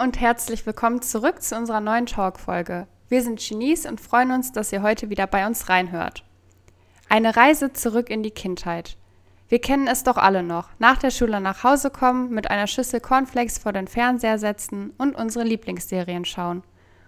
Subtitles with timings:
[0.00, 2.86] und herzlich willkommen zurück zu unserer neuen Talk-Folge.
[3.10, 6.24] Wir sind Genies und freuen uns, dass ihr heute wieder bei uns reinhört.
[7.10, 8.96] Eine Reise zurück in die Kindheit.
[9.50, 10.70] Wir kennen es doch alle noch.
[10.78, 15.16] Nach der Schule nach Hause kommen, mit einer Schüssel Cornflakes vor den Fernseher setzen und
[15.16, 16.62] unsere Lieblingsserien schauen.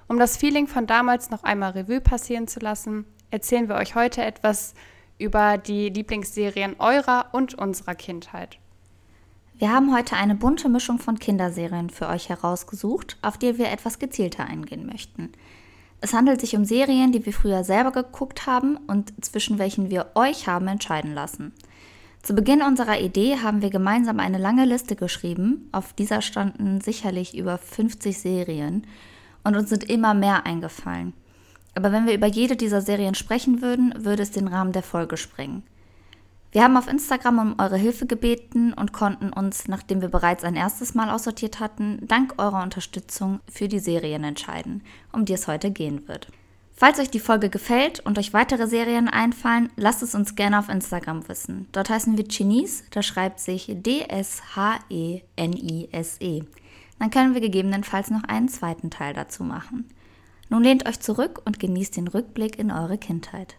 [0.07, 4.23] Um das Feeling von damals noch einmal Revue passieren zu lassen, erzählen wir euch heute
[4.23, 4.75] etwas
[5.17, 8.59] über die Lieblingsserien eurer und unserer Kindheit.
[9.63, 14.01] Wir haben heute eine bunte Mischung von Kinderserien für euch herausgesucht, auf die wir etwas
[14.01, 15.31] gezielter eingehen möchten.
[16.01, 20.11] Es handelt sich um Serien, die wir früher selber geguckt haben und zwischen welchen wir
[20.17, 21.53] euch haben entscheiden lassen.
[22.25, 27.39] Zu Beginn unserer Idee haben wir gemeinsam eine lange Liste geschrieben, auf dieser standen sicherlich
[27.39, 28.85] über 50 Serien
[29.45, 31.13] und uns sind immer mehr eingefallen.
[31.77, 35.17] Aber wenn wir über jede dieser Serien sprechen würden, würde es den Rahmen der Folge
[35.17, 35.63] sprengen.
[36.53, 40.55] Wir haben auf Instagram um eure Hilfe gebeten und konnten uns, nachdem wir bereits ein
[40.55, 45.71] erstes Mal aussortiert hatten, dank eurer Unterstützung für die Serien entscheiden, um die es heute
[45.71, 46.29] gehen wird.
[46.75, 50.69] Falls euch die Folge gefällt und euch weitere Serien einfallen, lasst es uns gerne auf
[50.69, 51.69] Instagram wissen.
[51.73, 55.21] Dort heißen wir Chinese, da schreibt sich D-S-H-E-N-I-S-E.
[56.41, 56.45] -E.
[56.99, 59.89] Dann können wir gegebenenfalls noch einen zweiten Teil dazu machen.
[60.51, 63.57] Nun lehnt euch zurück und genießt den Rückblick in eure Kindheit.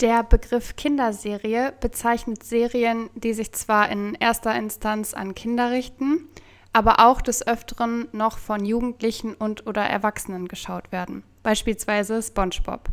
[0.00, 6.26] Der Begriff Kinderserie bezeichnet Serien, die sich zwar in erster Instanz an Kinder richten,
[6.72, 12.88] aber auch des Öfteren noch von Jugendlichen und oder Erwachsenen geschaut werden, beispielsweise SpongeBob.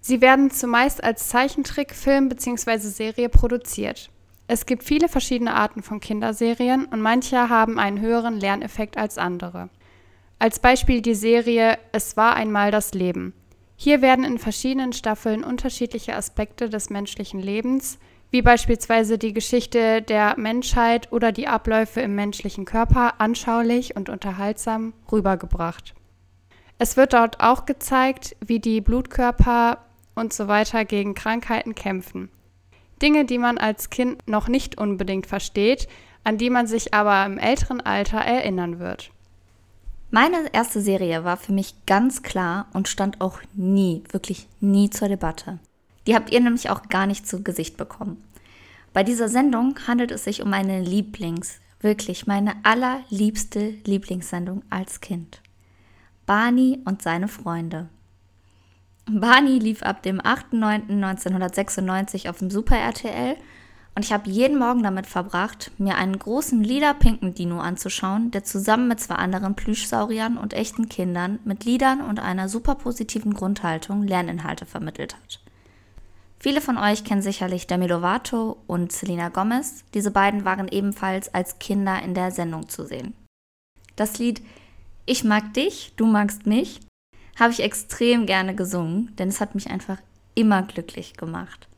[0.00, 2.78] Sie werden zumeist als Zeichentrickfilm bzw.
[2.78, 4.10] Serie produziert.
[4.48, 9.68] Es gibt viele verschiedene Arten von Kinderserien und manche haben einen höheren Lerneffekt als andere.
[10.40, 13.34] Als Beispiel die Serie Es war einmal das Leben
[13.84, 17.98] hier werden in verschiedenen Staffeln unterschiedliche Aspekte des menschlichen Lebens,
[18.30, 24.94] wie beispielsweise die Geschichte der Menschheit oder die Abläufe im menschlichen Körper, anschaulich und unterhaltsam
[25.12, 25.94] rübergebracht.
[26.78, 32.30] Es wird dort auch gezeigt, wie die Blutkörper und so weiter gegen Krankheiten kämpfen.
[33.02, 35.88] Dinge, die man als Kind noch nicht unbedingt versteht,
[36.24, 39.10] an die man sich aber im älteren Alter erinnern wird.
[40.14, 45.08] Meine erste Serie war für mich ganz klar und stand auch nie, wirklich nie zur
[45.08, 45.58] Debatte.
[46.06, 48.22] Die habt ihr nämlich auch gar nicht zu Gesicht bekommen.
[48.92, 55.40] Bei dieser Sendung handelt es sich um meine Lieblings, wirklich meine allerliebste Lieblingssendung als Kind.
[56.26, 57.88] Barney und seine Freunde.
[59.06, 63.36] Barney lief ab dem 8.9.1996 auf dem Super RTL
[63.94, 68.88] und ich habe jeden Morgen damit verbracht, mir einen großen lila-pinken Dino anzuschauen, der zusammen
[68.88, 74.66] mit zwei anderen Plüschsauriern und echten Kindern mit Liedern und einer super positiven Grundhaltung Lerninhalte
[74.66, 75.40] vermittelt hat.
[76.38, 79.84] Viele von euch kennen sicherlich Demi Lovato und Selena Gomez.
[79.94, 83.14] Diese beiden waren ebenfalls als Kinder in der Sendung zu sehen.
[83.96, 84.42] Das Lied
[85.06, 86.80] Ich mag dich, du magst mich
[87.38, 89.98] habe ich extrem gerne gesungen, denn es hat mich einfach
[90.34, 91.68] immer glücklich gemacht.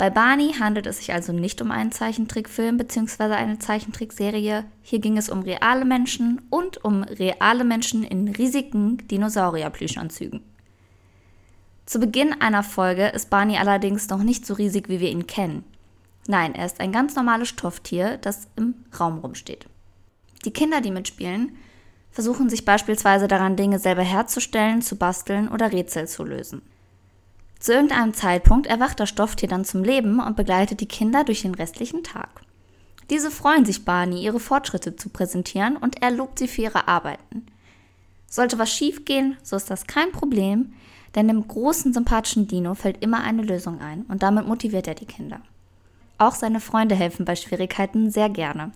[0.00, 3.34] Bei Barney handelt es sich also nicht um einen Zeichentrickfilm bzw.
[3.34, 4.64] eine Zeichentrickserie.
[4.80, 10.40] Hier ging es um reale Menschen und um reale Menschen in riesigen Dinosaurierplüschanzügen.
[11.84, 15.64] Zu Beginn einer Folge ist Barney allerdings noch nicht so riesig, wie wir ihn kennen.
[16.26, 19.66] Nein, er ist ein ganz normales Stofftier, das im Raum rumsteht.
[20.46, 21.58] Die Kinder, die mitspielen,
[22.10, 26.62] versuchen sich beispielsweise daran, Dinge selber herzustellen, zu basteln oder Rätsel zu lösen.
[27.60, 31.54] Zu irgendeinem Zeitpunkt erwacht das Stofftier dann zum Leben und begleitet die Kinder durch den
[31.54, 32.40] restlichen Tag.
[33.10, 37.46] Diese freuen sich Barney, ihre Fortschritte zu präsentieren und er lobt sie für ihre Arbeiten.
[38.28, 40.72] Sollte was schiefgehen, so ist das kein Problem,
[41.14, 45.06] denn dem großen sympathischen Dino fällt immer eine Lösung ein und damit motiviert er die
[45.06, 45.40] Kinder.
[46.16, 48.72] Auch seine Freunde helfen bei Schwierigkeiten sehr gerne.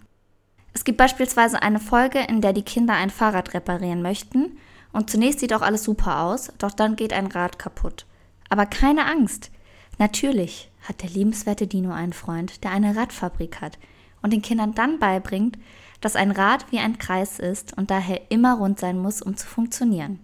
[0.75, 4.59] Es gibt beispielsweise eine Folge, in der die Kinder ein Fahrrad reparieren möchten
[4.93, 8.05] und zunächst sieht auch alles super aus, doch dann geht ein Rad kaputt.
[8.55, 9.51] Aber keine Angst.
[9.99, 13.81] Natürlich hat der liebenswerte Dino einen Freund, der eine Radfabrik hat
[14.23, 15.59] und den Kindern dann beibringt,
[16.01, 19.49] dass ein Rad wie ein Kreis ist und daher immer rund sein muss, um zu
[19.49, 20.21] funktionieren.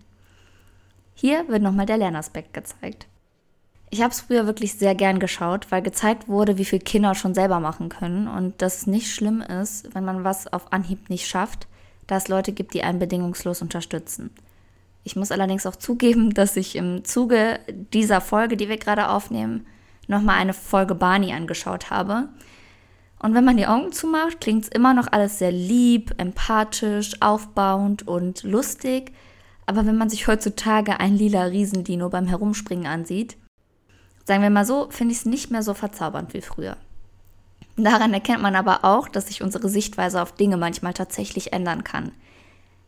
[1.12, 3.08] Hier wird nochmal der Lernaspekt gezeigt.
[3.90, 7.34] Ich habe es früher wirklich sehr gern geschaut, weil gezeigt wurde, wie viel Kinder schon
[7.34, 11.26] selber machen können und dass es nicht schlimm ist, wenn man was auf Anhieb nicht
[11.26, 11.66] schafft,
[12.06, 14.30] da es Leute gibt, die einen bedingungslos unterstützen.
[15.02, 19.66] Ich muss allerdings auch zugeben, dass ich im Zuge dieser Folge, die wir gerade aufnehmen,
[20.08, 22.28] nochmal eine Folge Barney angeschaut habe.
[23.18, 28.06] Und wenn man die Augen zumacht, klingt es immer noch alles sehr lieb, empathisch, aufbauend
[28.06, 29.12] und lustig.
[29.66, 33.36] Aber wenn man sich heutzutage ein lila Riesendino beim Herumspringen ansieht,
[34.24, 36.76] sagen wir mal so, finde ich es nicht mehr so verzaubernd wie früher.
[37.76, 42.12] Daran erkennt man aber auch, dass sich unsere Sichtweise auf Dinge manchmal tatsächlich ändern kann.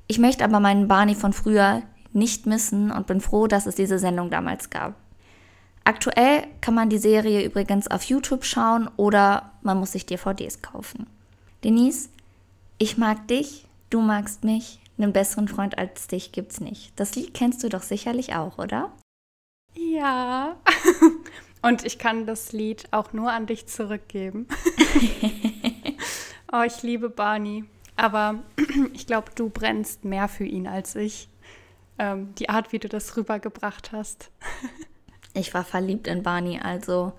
[0.06, 1.82] Ich möchte aber meinen Barney von früher
[2.14, 4.94] nicht missen und bin froh, dass es diese Sendung damals gab.
[5.84, 11.06] Aktuell kann man die Serie übrigens auf YouTube schauen oder man muss sich DVDs kaufen.
[11.64, 12.08] Denise,
[12.78, 16.92] ich mag dich, du magst mich, einen besseren Freund als dich gibt's nicht.
[16.96, 18.92] Das Lied kennst du doch sicherlich auch, oder?
[19.74, 20.56] Ja.
[21.62, 24.48] Und ich kann das Lied auch nur an dich zurückgeben.
[26.52, 27.64] oh, ich liebe Barney.
[27.96, 28.42] Aber
[28.92, 31.28] ich glaube, du brennst mehr für ihn als ich.
[31.98, 34.30] Ähm, die Art, wie du das rübergebracht hast.
[35.34, 37.12] ich war verliebt in Barney, also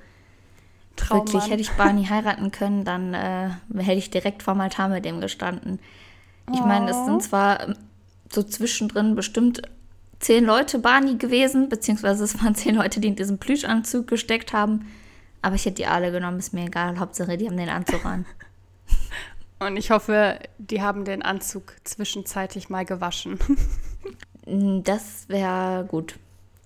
[0.96, 1.28] Traummann.
[1.28, 5.22] wirklich, hätte ich Barney heiraten können, dann äh, hätte ich direkt vorm Altar mit dem
[5.22, 5.80] gestanden.
[6.52, 6.66] Ich oh.
[6.66, 7.20] meine, es sind oh.
[7.20, 7.76] zwar
[8.32, 9.62] so zwischendrin bestimmt
[10.20, 14.92] zehn Leute Barney gewesen, beziehungsweise es waren zehn Leute, die in diesem Plüschanzug gesteckt haben.
[15.42, 17.00] Aber ich hätte die alle genommen, ist mir egal.
[17.00, 18.26] Hauptsache, die haben den Anzug an.
[19.60, 23.40] Und ich hoffe, die haben den Anzug zwischenzeitlich mal gewaschen.
[24.46, 26.16] das wäre gut.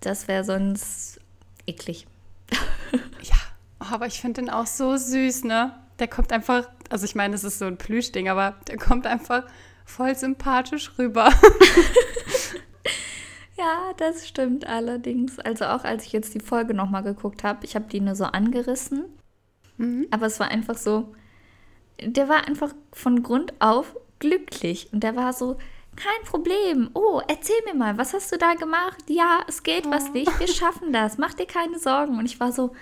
[0.02, 1.20] Das wäre sonst
[1.66, 2.08] eklig.
[3.22, 3.36] ja,
[3.80, 5.74] aber ich finde den auch so süß, ne?
[6.00, 9.44] Der kommt einfach, also ich meine, es ist so ein Plüschding, aber der kommt einfach
[9.86, 11.32] voll sympathisch rüber.
[13.58, 15.40] Ja, das stimmt allerdings.
[15.40, 18.26] Also auch als ich jetzt die Folge nochmal geguckt habe, ich habe die nur so
[18.26, 19.06] angerissen.
[19.78, 20.08] Mhm.
[20.12, 21.16] Aber es war einfach so,
[22.00, 24.90] der war einfach von Grund auf glücklich.
[24.94, 25.58] Und der war so,
[25.98, 26.90] kein Problem.
[26.94, 29.04] Oh, erzähl mir mal, was hast du da gemacht?
[29.08, 29.92] Ja, es geht oh.
[29.92, 30.40] was nicht.
[30.40, 31.18] Wir schaffen das.
[31.18, 32.18] Mach dir keine Sorgen.
[32.18, 32.74] Und ich war so,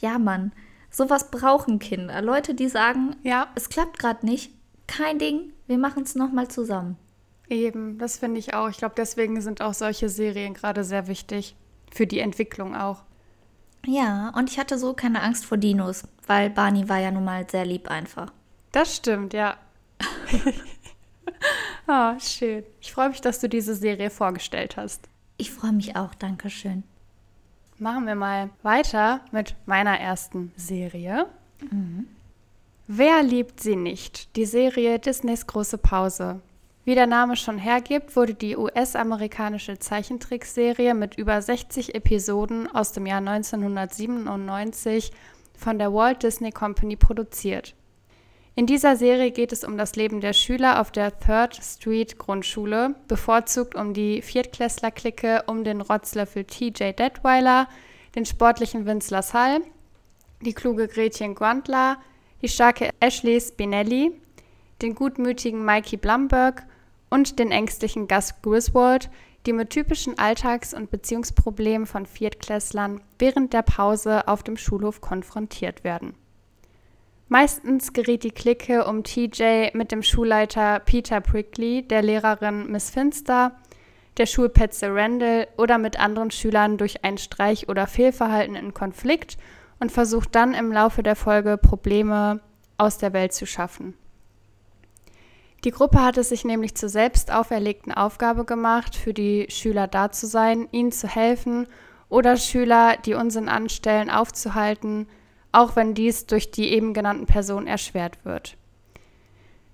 [0.00, 0.52] ja, Mann,
[0.90, 2.22] sowas brauchen Kinder.
[2.22, 3.48] Leute, die sagen, ja.
[3.54, 4.52] es klappt gerade nicht.
[4.86, 6.96] Kein Ding, wir machen es nochmal zusammen.
[7.48, 8.68] Eben, das finde ich auch.
[8.68, 11.56] Ich glaube, deswegen sind auch solche Serien gerade sehr wichtig.
[11.92, 13.02] Für die Entwicklung auch.
[13.86, 17.48] Ja, und ich hatte so keine Angst vor Dinos, weil Barney war ja nun mal
[17.50, 18.32] sehr lieb einfach.
[18.72, 19.56] Das stimmt, ja.
[21.90, 22.64] oh, schön.
[22.80, 25.08] Ich freue mich, dass du diese Serie vorgestellt hast.
[25.36, 26.84] Ich freue mich auch, danke schön.
[27.78, 31.26] Machen wir mal weiter mit meiner ersten Serie.
[31.70, 32.06] Mhm.
[32.86, 34.36] Wer liebt sie nicht?
[34.36, 36.40] Die Serie Disneys große Pause.
[36.84, 43.06] Wie der Name schon hergibt, wurde die US-amerikanische Zeichentrickserie mit über 60 Episoden aus dem
[43.06, 45.12] Jahr 1997
[45.56, 47.74] von der Walt Disney Company produziert.
[48.56, 52.96] In dieser Serie geht es um das Leben der Schüler auf der Third Street Grundschule,
[53.06, 57.68] bevorzugt um die Viertklässler-Clique um den Rotzlöffel TJ Detweiler,
[58.14, 59.62] den sportlichen Vince LaSalle,
[60.40, 61.98] die kluge Gretchen Grundler,
[62.42, 64.12] die starke Ashley Spinelli,
[64.82, 66.66] den gutmütigen Mikey Blumberg
[67.08, 69.10] und den ängstlichen Gus Griswold,
[69.46, 75.84] die mit typischen Alltags- und Beziehungsproblemen von Viertklässlern während der Pause auf dem Schulhof konfrontiert
[75.84, 76.14] werden.
[77.32, 83.52] Meistens geriet die Clique um TJ mit dem Schulleiter Peter Prickly, der Lehrerin Miss Finster,
[84.16, 89.36] der Schulpetze Randall oder mit anderen Schülern durch ein Streich oder Fehlverhalten in Konflikt
[89.78, 92.40] und versucht dann im Laufe der Folge Probleme
[92.78, 93.94] aus der Welt zu schaffen.
[95.62, 100.10] Die Gruppe hat es sich nämlich zur selbst auferlegten Aufgabe gemacht, für die Schüler da
[100.10, 101.68] zu sein, ihnen zu helfen
[102.08, 105.06] oder Schüler, die Unsinn anstellen, aufzuhalten,
[105.52, 108.56] auch wenn dies durch die eben genannten Personen erschwert wird.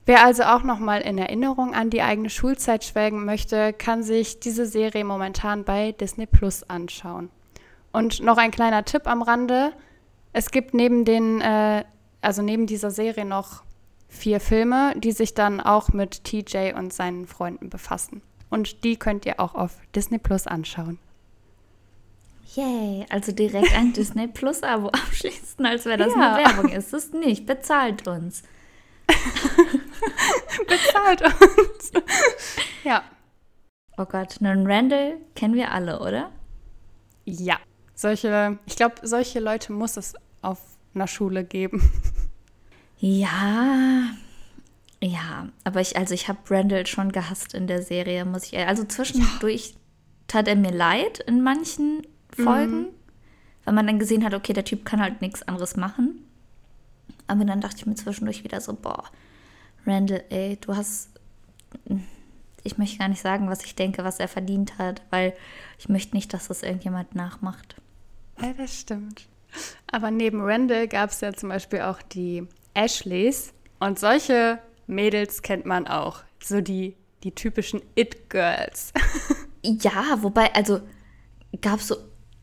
[0.07, 4.65] Wer also auch nochmal in Erinnerung an die eigene Schulzeit schwelgen möchte, kann sich diese
[4.65, 7.29] Serie momentan bei Disney Plus anschauen.
[7.93, 9.73] Und noch ein kleiner Tipp am Rande:
[10.33, 11.85] Es gibt neben den, äh,
[12.21, 13.65] also neben dieser Serie noch
[14.09, 18.23] vier Filme, die sich dann auch mit TJ und seinen Freunden befassen.
[18.49, 21.01] Und die könnt ihr auch auf Disney Plus anschauen.
[22.55, 26.35] Yay, also direkt ein Disney Plus Abo abschließen, als wäre das ja.
[26.35, 26.71] eine Werbung.
[26.71, 27.47] Ist es nicht?
[27.47, 28.43] Bezahlt uns.
[30.69, 31.93] Bezahlt uns.
[32.85, 33.03] ja.
[33.99, 36.31] Oh Gott, einen Randall kennen wir alle, oder?
[37.25, 37.59] Ja.
[37.95, 40.61] Solche, ich glaube, solche Leute muss es auf
[40.95, 41.91] einer Schule geben.
[42.99, 44.11] Ja,
[45.03, 48.59] ja, aber ich, also ich habe Randall schon gehasst in der Serie, muss ich.
[48.59, 49.77] Also zwischendurch ja.
[50.29, 52.89] tat er mir leid in manchen Folgen, mhm.
[53.65, 56.25] weil man dann gesehen hat, okay, der Typ kann halt nichts anderes machen.
[57.27, 59.05] Aber dann dachte ich mir zwischendurch wieder so, boah,
[59.87, 61.11] Randall, ey, du hast.
[62.63, 65.35] Ich möchte gar nicht sagen, was ich denke, was er verdient hat, weil
[65.79, 67.77] ich möchte nicht, dass das irgendjemand nachmacht.
[68.41, 69.27] Ja, das stimmt.
[69.91, 73.53] Aber neben Randall gab es ja zum Beispiel auch die Ashleys.
[73.79, 76.23] Und solche Mädels kennt man auch.
[76.43, 78.93] So die, die typischen It-Girls.
[79.63, 80.81] ja, wobei, also
[81.61, 81.97] gab es so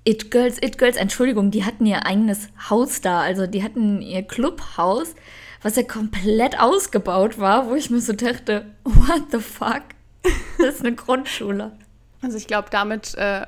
[0.05, 3.22] It-Girls, It-Girls, Entschuldigung, die hatten ihr eigenes Haus da.
[3.22, 5.15] Also die hatten ihr Clubhaus,
[5.62, 9.83] was ja komplett ausgebaut war, wo ich mir so dachte, what the fuck?
[10.57, 11.72] Das ist eine Grundschule.
[12.22, 13.45] Also ich glaube, damit äh,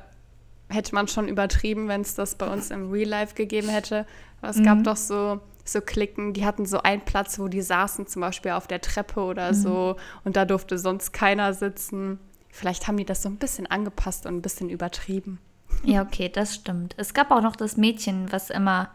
[0.68, 4.06] hätte man schon übertrieben, wenn es das bei uns im Real Life gegeben hätte.
[4.40, 4.64] Aber es mhm.
[4.64, 8.52] gab doch so, so Klicken, die hatten so einen Platz, wo die saßen, zum Beispiel
[8.52, 9.56] auf der Treppe oder mhm.
[9.56, 9.96] so.
[10.24, 12.18] Und da durfte sonst keiner sitzen.
[12.50, 15.38] Vielleicht haben die das so ein bisschen angepasst und ein bisschen übertrieben.
[15.84, 16.94] Ja, okay, das stimmt.
[16.96, 18.90] Es gab auch noch das Mädchen, was immer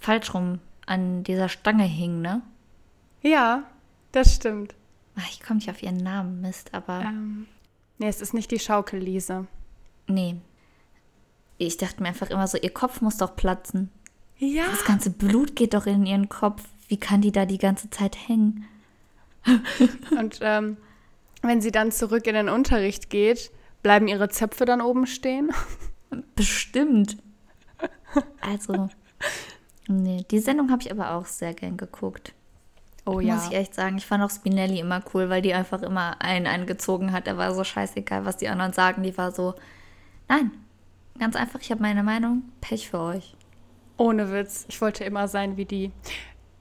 [0.00, 2.42] falsch rum an dieser Stange hing, ne?
[3.22, 3.64] Ja,
[4.12, 4.74] das stimmt.
[5.16, 7.00] Ach, ich komme nicht auf ihren Namen, Mist, aber.
[7.00, 7.46] Ähm,
[7.98, 9.46] nee, es ist nicht die Schaukelliese.
[10.06, 10.36] Nee.
[11.56, 13.90] Ich dachte mir einfach immer so, ihr Kopf muss doch platzen.
[14.38, 14.64] Ja.
[14.70, 16.62] Das ganze Blut geht doch in ihren Kopf.
[16.88, 18.66] Wie kann die da die ganze Zeit hängen?
[20.18, 20.76] Und ähm,
[21.42, 23.50] wenn sie dann zurück in den Unterricht geht,
[23.84, 25.52] bleiben ihre Zöpfe dann oben stehen?
[26.34, 27.18] Bestimmt.
[28.40, 28.88] Also,
[29.86, 32.32] nee, die Sendung habe ich aber auch sehr gern geguckt.
[33.06, 33.34] Oh ja.
[33.34, 33.98] Muss ich echt sagen.
[33.98, 37.28] Ich fand auch Spinelli immer cool, weil die einfach immer einen eingezogen hat.
[37.28, 39.02] Er war so scheißegal, was die anderen sagen.
[39.02, 39.54] Die war so,
[40.28, 40.50] nein,
[41.18, 42.42] ganz einfach, ich habe meine Meinung.
[42.60, 43.36] Pech für euch.
[43.98, 44.64] Ohne Witz.
[44.68, 45.92] Ich wollte immer sein wie die.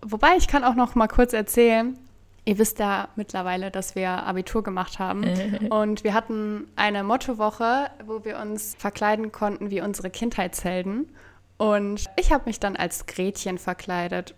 [0.02, 1.98] Wobei, ich kann auch noch mal kurz erzählen.
[2.46, 5.24] Ihr wisst ja mittlerweile, dass wir Abitur gemacht haben.
[5.70, 11.10] und wir hatten eine Mottowoche, wo wir uns verkleiden konnten wie unsere Kindheitshelden.
[11.58, 14.34] Und ich habe mich dann als Gretchen verkleidet.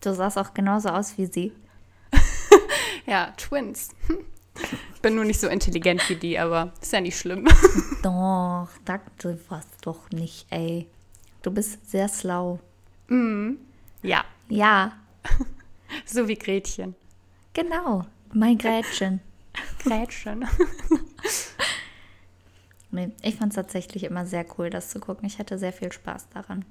[0.00, 1.52] Du sahst auch genauso aus wie sie.
[3.06, 3.90] ja, Twins.
[4.94, 7.46] Ich bin nur nicht so intelligent wie die, aber ist ja nicht schlimm.
[8.02, 10.88] Doch, dachte was doch nicht, ey.
[11.42, 12.60] Du bist sehr schlau.
[13.08, 13.54] Mm,
[14.02, 14.24] ja.
[14.48, 14.92] Ja.
[16.04, 16.94] So wie Gretchen.
[17.54, 19.20] Genau, mein Gretchen.
[19.84, 20.46] Gretchen.
[22.90, 25.26] nee, ich fand es tatsächlich immer sehr cool, das zu gucken.
[25.26, 26.64] Ich hatte sehr viel Spaß daran.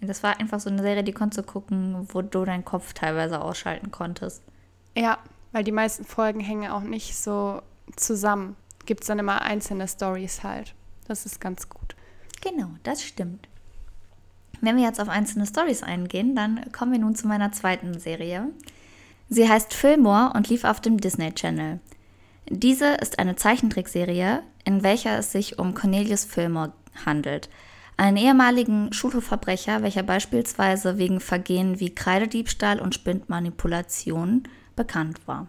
[0.00, 3.40] Das war einfach so eine Serie, die konntest du gucken, wo du deinen Kopf teilweise
[3.40, 4.42] ausschalten konntest.
[4.96, 5.18] Ja,
[5.52, 7.62] weil die meisten Folgen hängen auch nicht so
[7.96, 8.56] zusammen.
[8.86, 10.74] Gibt es dann immer einzelne Stories halt.
[11.06, 11.96] Das ist ganz gut.
[12.42, 13.48] Genau, das stimmt.
[14.60, 18.48] Wenn wir jetzt auf einzelne Stories eingehen, dann kommen wir nun zu meiner zweiten Serie.
[19.28, 21.80] Sie heißt Fillmore und lief auf dem Disney Channel.
[22.48, 26.72] Diese ist eine Zeichentrickserie, in welcher es sich um Cornelius Fillmore
[27.04, 27.48] handelt–
[27.98, 34.44] einen ehemaligen Schulhofverbrecher, welcher beispielsweise wegen Vergehen wie Kreidediebstahl und Spindmanipulation
[34.76, 35.48] bekannt war.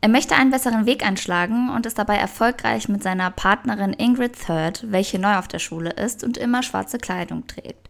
[0.00, 4.86] Er möchte einen besseren Weg einschlagen und ist dabei erfolgreich mit seiner Partnerin Ingrid Third,
[4.90, 7.87] welche neu auf der Schule ist und immer schwarze Kleidung trägt.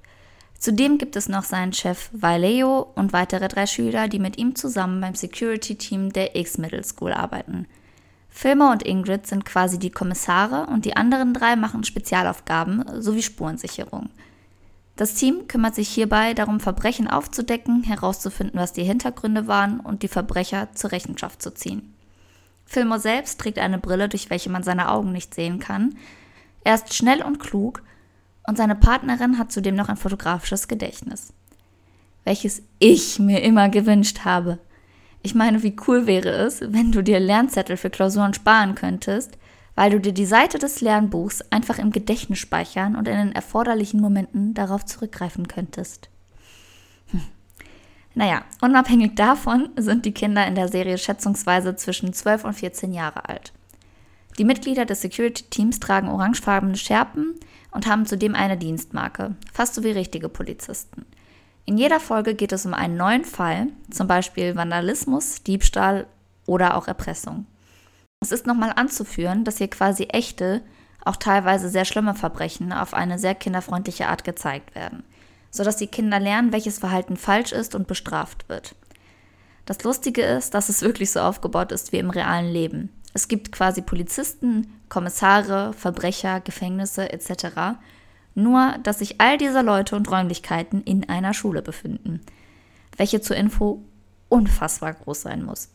[0.59, 5.00] Zudem gibt es noch seinen Chef Valeo und weitere drei Schüler, die mit ihm zusammen
[5.00, 7.67] beim Security-Team der X-Middle School arbeiten–
[8.38, 14.11] Filmer und Ingrid sind quasi die Kommissare und die anderen drei machen Spezialaufgaben sowie Spurensicherung.
[14.95, 20.09] Das Team kümmert sich hierbei darum, Verbrechen aufzudecken, herauszufinden, was die Hintergründe waren und die
[20.09, 21.95] Verbrecher zur Rechenschaft zu ziehen.
[22.65, 25.97] Fillmore selbst trägt eine Brille, durch welche man seine Augen nicht sehen kann.
[26.62, 27.83] Er ist schnell und klug
[28.49, 31.35] und seine Partnerin hat zudem noch ein fotografisches Gedächtnis,
[32.25, 34.59] welches ich mir immer gewünscht habe.
[35.23, 39.37] Ich meine, wie cool wäre es, wenn du dir Lernzettel für Klausuren sparen könntest,
[39.75, 44.00] weil du dir die Seite des Lernbuchs einfach im Gedächtnis speichern und in den erforderlichen
[44.00, 46.09] Momenten darauf zurückgreifen könntest.
[47.11, 47.21] Hm.
[48.14, 53.28] Naja, unabhängig davon sind die Kinder in der Serie schätzungsweise zwischen 12 und 14 Jahre
[53.28, 53.52] alt.
[54.38, 57.35] Die Mitglieder des Security-Teams tragen orangefarbene Schärpen
[57.78, 61.06] und haben zudem eine Dienstmarke, fast so wie richtige Polizisten.
[61.64, 66.08] In jeder Folge geht es um einen neuen Fall, zum Beispiel Vandalismus, Diebstahl
[66.44, 67.47] oder auch Erpressung.
[68.18, 70.62] Es ist nochmal anzuführen, dass hier quasi echte,
[71.04, 75.04] auch teilweise sehr schlimme Verbrechen auf eine sehr kinderfreundliche Art gezeigt werden,
[75.52, 78.75] sodass die Kinder lernen, welches Verhalten falsch ist und bestraft wird.
[79.66, 82.88] Das Lustige ist, dass es wirklich so aufgebaut ist wie im realen Leben.
[83.14, 87.78] Es gibt quasi Polizisten, Kommissare, Verbrecher, Gefängnisse etc.
[88.35, 92.21] Nur, dass sich all diese Leute und Räumlichkeiten in einer Schule befinden,
[92.97, 93.83] welche zur Info
[94.28, 95.71] unfassbar groß sein muss.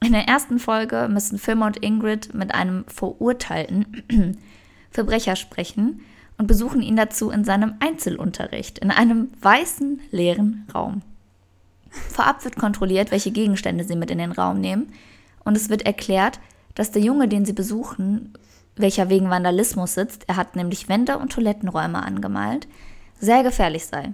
[0.00, 4.38] In der ersten Folge müssen Film und Ingrid mit einem verurteilten
[4.90, 6.00] Verbrecher sprechen
[6.38, 11.02] und besuchen ihn dazu in seinem Einzelunterricht, in einem weißen, leeren Raum.
[11.90, 14.92] Vorab wird kontrolliert, welche Gegenstände sie mit in den Raum nehmen,
[15.44, 16.38] und es wird erklärt,
[16.78, 18.34] dass der Junge, den sie besuchen,
[18.76, 22.68] welcher wegen Vandalismus sitzt, er hat nämlich Wände und Toilettenräume angemalt,
[23.18, 24.12] sehr gefährlich sei.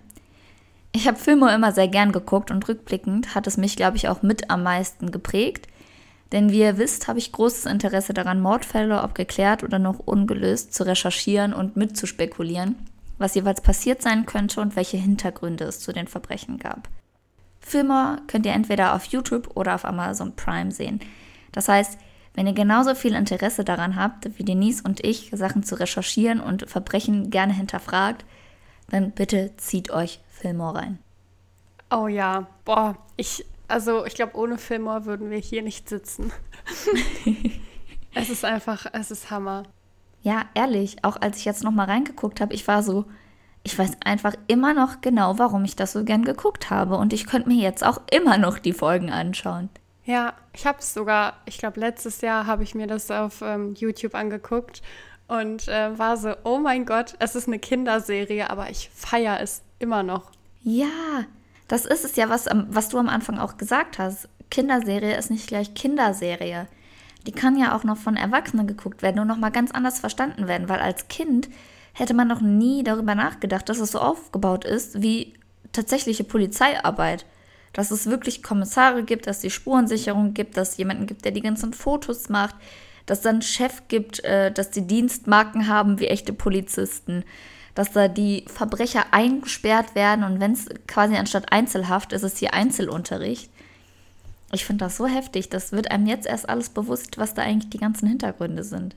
[0.93, 4.23] Ich habe Filme immer sehr gern geguckt und rückblickend hat es mich, glaube ich, auch
[4.23, 5.67] mit am meisten geprägt.
[6.33, 10.73] Denn wie ihr wisst, habe ich großes Interesse daran, Mordfälle, ob geklärt oder noch ungelöst,
[10.73, 12.77] zu recherchieren und mitzuspekulieren,
[13.19, 16.89] was jeweils passiert sein könnte und welche Hintergründe es zu den Verbrechen gab.
[17.61, 21.01] Filme könnt ihr entweder auf YouTube oder auf Amazon Prime sehen.
[21.53, 21.99] Das heißt,
[22.35, 26.69] Wenn ihr genauso viel Interesse daran habt, wie Denise und ich, Sachen zu recherchieren und
[26.69, 28.25] Verbrechen gerne hinterfragt,
[28.91, 30.99] dann bitte zieht euch Fillmore rein.
[31.91, 36.33] Oh ja, boah, ich, also ich glaube, ohne Fillmore würden wir hier nicht sitzen.
[38.15, 39.63] es ist einfach, es ist Hammer.
[40.23, 43.05] Ja, ehrlich, auch als ich jetzt nochmal reingeguckt habe, ich war so,
[43.63, 46.97] ich weiß einfach immer noch genau, warum ich das so gern geguckt habe.
[46.97, 49.69] Und ich könnte mir jetzt auch immer noch die Folgen anschauen.
[50.05, 53.75] Ja, ich habe es sogar, ich glaube, letztes Jahr habe ich mir das auf ähm,
[53.75, 54.83] YouTube angeguckt
[55.29, 59.63] und äh, war so, oh mein Gott, es ist eine Kinderserie, aber ich feiere es
[59.79, 60.31] immer noch.
[60.63, 61.25] Ja,
[61.69, 64.29] das ist es ja, was, was du am Anfang auch gesagt hast.
[64.51, 66.67] Kinderserie ist nicht gleich Kinderserie.
[67.27, 70.69] Die kann ja auch noch von Erwachsenen geguckt werden und nochmal ganz anders verstanden werden,
[70.69, 71.49] weil als Kind
[71.95, 75.33] hätte man noch nie darüber nachgedacht, dass es so aufgebaut ist wie
[75.73, 77.25] tatsächliche Polizeiarbeit
[77.75, 81.33] dass es wirklich Kommissare gibt, dass es die Spurensicherung gibt, dass es jemanden gibt, der
[81.33, 82.55] die ganzen Fotos macht,
[83.05, 87.25] dass es dann einen Chef gibt, äh, dass die Dienstmarken haben wie echte Polizisten,
[87.75, 92.55] dass da die Verbrecher eingesperrt werden und wenn es quasi anstatt Einzelhaft ist, ist hier
[92.55, 93.51] Einzelunterricht.
[94.53, 95.49] Ich finde das so heftig.
[95.49, 98.95] Das wird einem jetzt erst alles bewusst, was da eigentlich die ganzen Hintergründe sind.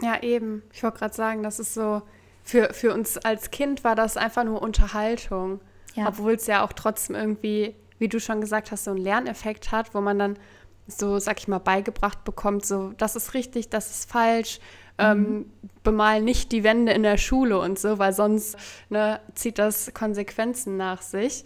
[0.00, 0.62] Ja, eben.
[0.72, 2.02] Ich wollte gerade sagen, das ist so,
[2.44, 5.60] für, für uns als Kind war das einfach nur Unterhaltung.
[5.94, 6.06] Ja.
[6.06, 9.94] Obwohl es ja auch trotzdem irgendwie wie du schon gesagt hast, so einen Lerneffekt hat,
[9.94, 10.38] wo man dann
[10.86, 14.60] so, sag ich mal, beigebracht bekommt, so, das ist richtig, das ist falsch,
[14.98, 15.50] ähm, mhm.
[15.82, 18.56] bemal nicht die Wände in der Schule und so, weil sonst
[18.90, 21.44] ne, zieht das Konsequenzen nach sich.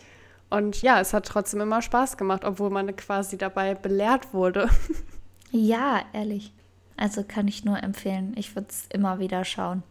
[0.49, 4.69] Und ja, es hat trotzdem immer Spaß gemacht, obwohl man quasi dabei belehrt wurde.
[5.53, 6.53] Ja, ehrlich.
[6.97, 8.35] Also kann ich nur empfehlen.
[8.37, 9.83] Ich würde es immer wieder schauen.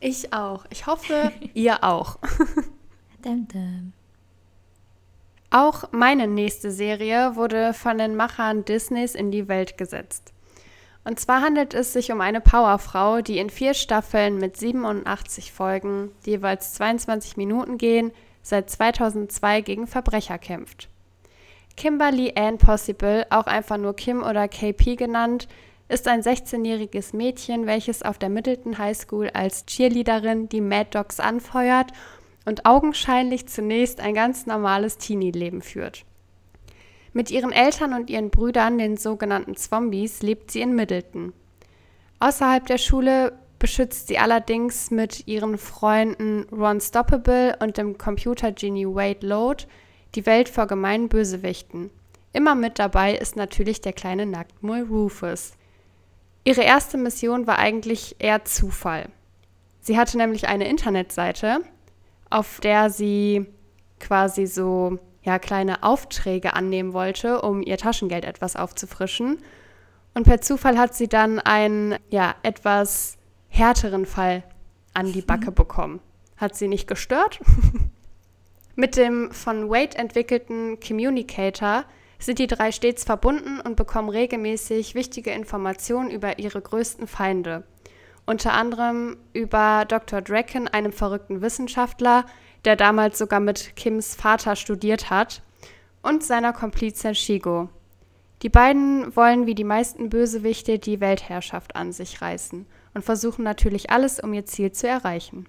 [0.00, 0.66] Ich auch.
[0.70, 2.18] Ich hoffe, ihr auch.
[3.22, 3.92] dum, dum.
[5.50, 10.32] Auch meine nächste Serie wurde von den Machern Disneys in die Welt gesetzt.
[11.04, 16.10] Und zwar handelt es sich um eine Powerfrau, die in vier Staffeln mit 87 Folgen,
[16.24, 18.10] die jeweils 22 Minuten gehen,
[18.42, 20.88] seit 2002 gegen Verbrecher kämpft.
[21.76, 25.46] Kimberly Ann Possible, auch einfach nur Kim oder KP genannt,
[25.88, 31.20] ist ein 16-jähriges Mädchen, welches auf der Middleton High School als Cheerleaderin die Mad Dogs
[31.20, 31.92] anfeuert
[32.46, 36.06] und augenscheinlich zunächst ein ganz normales Teenie-Leben führt.
[37.12, 41.32] Mit ihren Eltern und ihren Brüdern, den sogenannten Zombies, lebt sie in Middleton.
[42.20, 49.26] Außerhalb der Schule beschützt sie allerdings mit ihren Freunden Ron Stoppable und dem Computergenie Wade
[49.26, 49.64] Load
[50.14, 51.90] die Welt vor gemeinen Bösewichten.
[52.32, 55.52] Immer mit dabei ist natürlich der kleine Nacktmull Rufus.
[56.44, 59.08] Ihre erste Mission war eigentlich eher Zufall.
[59.80, 61.60] Sie hatte nämlich eine Internetseite,
[62.30, 63.46] auf der sie
[64.00, 69.38] quasi so ja, kleine Aufträge annehmen wollte, um ihr Taschengeld etwas aufzufrischen.
[70.14, 74.44] Und per Zufall hat sie dann einen ja, etwas härteren Fall
[74.94, 75.54] an die Backe mhm.
[75.54, 76.00] bekommen.
[76.36, 77.40] Hat sie nicht gestört.
[78.76, 81.84] Mit dem von Wade entwickelten Communicator
[82.18, 87.64] sind die drei stets verbunden und bekommen regelmäßig wichtige Informationen über ihre größten Feinde
[88.26, 90.20] unter anderem über Dr.
[90.20, 92.26] Draken, einem verrückten Wissenschaftler,
[92.64, 95.42] der damals sogar mit Kims Vater studiert hat,
[96.02, 97.68] und seiner Komplizin Shigo.
[98.42, 103.90] Die beiden wollen wie die meisten Bösewichte die Weltherrschaft an sich reißen und versuchen natürlich
[103.90, 105.48] alles, um ihr Ziel zu erreichen.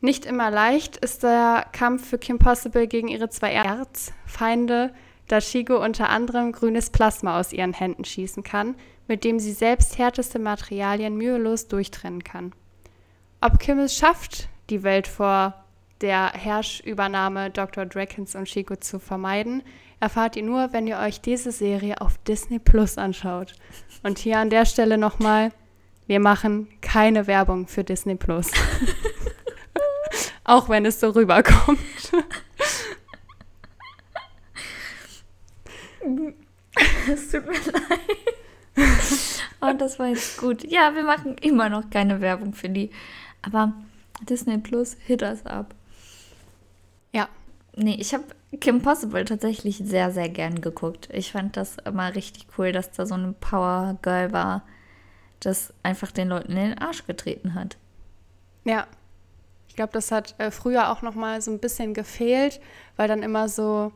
[0.00, 4.92] Nicht immer leicht ist der Kampf für Kim Possible gegen ihre zwei Erzfeinde,
[5.28, 8.76] da Shigo unter anderem grünes Plasma aus ihren Händen schießen kann,
[9.08, 12.52] mit dem sie selbst härteste Materialien mühelos durchtrennen kann.
[13.40, 15.64] Ob Kim es schafft, die Welt vor
[16.00, 17.86] der Herrschübernahme Dr.
[17.86, 19.62] Drakens und Chico zu vermeiden,
[20.00, 23.54] erfahrt ihr nur, wenn ihr euch diese Serie auf Disney Plus anschaut.
[24.02, 25.52] Und hier an der Stelle nochmal,
[26.06, 28.50] wir machen keine Werbung für Disney Plus.
[30.44, 31.78] Auch wenn es so rüberkommt.
[37.10, 38.00] es tut mir leid.
[39.60, 40.64] Und das war jetzt gut.
[40.64, 42.90] Ja, wir machen immer noch keine Werbung für die.
[43.42, 43.72] Aber
[44.22, 45.74] Disney Plus, hit us up.
[47.12, 47.28] Ja.
[47.76, 48.24] Nee, ich habe
[48.60, 51.08] Kim Possible tatsächlich sehr, sehr gern geguckt.
[51.12, 54.64] Ich fand das immer richtig cool, dass da so ein Power Girl war,
[55.40, 57.76] das einfach den Leuten in den Arsch getreten hat.
[58.64, 58.86] Ja.
[59.68, 62.60] Ich glaube, das hat äh, früher auch noch mal so ein bisschen gefehlt,
[62.96, 63.90] weil dann immer so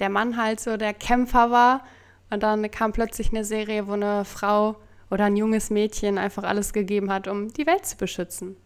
[0.00, 1.84] der Mann halt so der Kämpfer war
[2.30, 4.76] und dann kam plötzlich eine Serie, wo eine Frau
[5.10, 8.56] oder ein junges Mädchen einfach alles gegeben hat, um die Welt zu beschützen.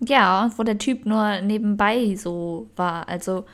[0.00, 3.08] Ja, wo der Typ nur nebenbei so war.
[3.08, 3.44] Also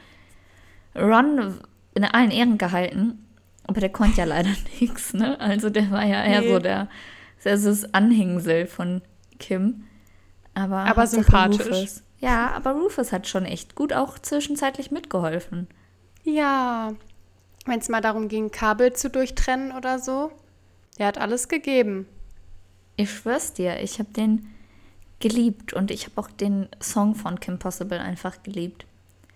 [0.95, 1.59] Ron
[1.95, 3.25] in allen Ehren gehalten.
[3.67, 5.41] Aber der konnte ja leider nichts, ne?
[5.41, 6.53] Also der war ja eher nee.
[6.53, 6.89] so der,
[7.43, 9.03] das Anhängsel von
[9.39, 9.85] Kim.
[10.55, 11.67] Aber, aber sympathisch.
[11.67, 12.03] Rufus.
[12.19, 15.69] Ja, aber Rufus hat schon echt gut auch zwischenzeitlich mitgeholfen.
[16.23, 16.93] Ja,
[17.67, 20.33] wenn es mal darum ging, Kabel zu durchtrennen oder so.
[20.99, 22.07] Der hat alles gegeben.
[22.97, 24.49] Ich schwör's dir, ich habe den
[25.21, 28.87] geliebt und ich habe auch den Song von Kim Possible einfach geliebt.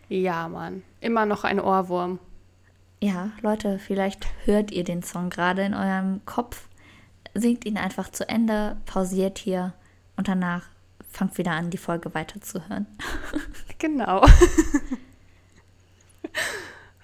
[0.09, 0.83] Ja, Mann.
[1.01, 2.19] Immer noch ein Ohrwurm.
[3.03, 6.69] Ja, Leute, vielleicht hört ihr den Song gerade in eurem Kopf.
[7.33, 9.73] Singt ihn einfach zu Ende, pausiert hier
[10.17, 10.65] und danach
[11.09, 12.87] fangt wieder an, die Folge weiterzuhören.
[13.79, 14.23] Genau.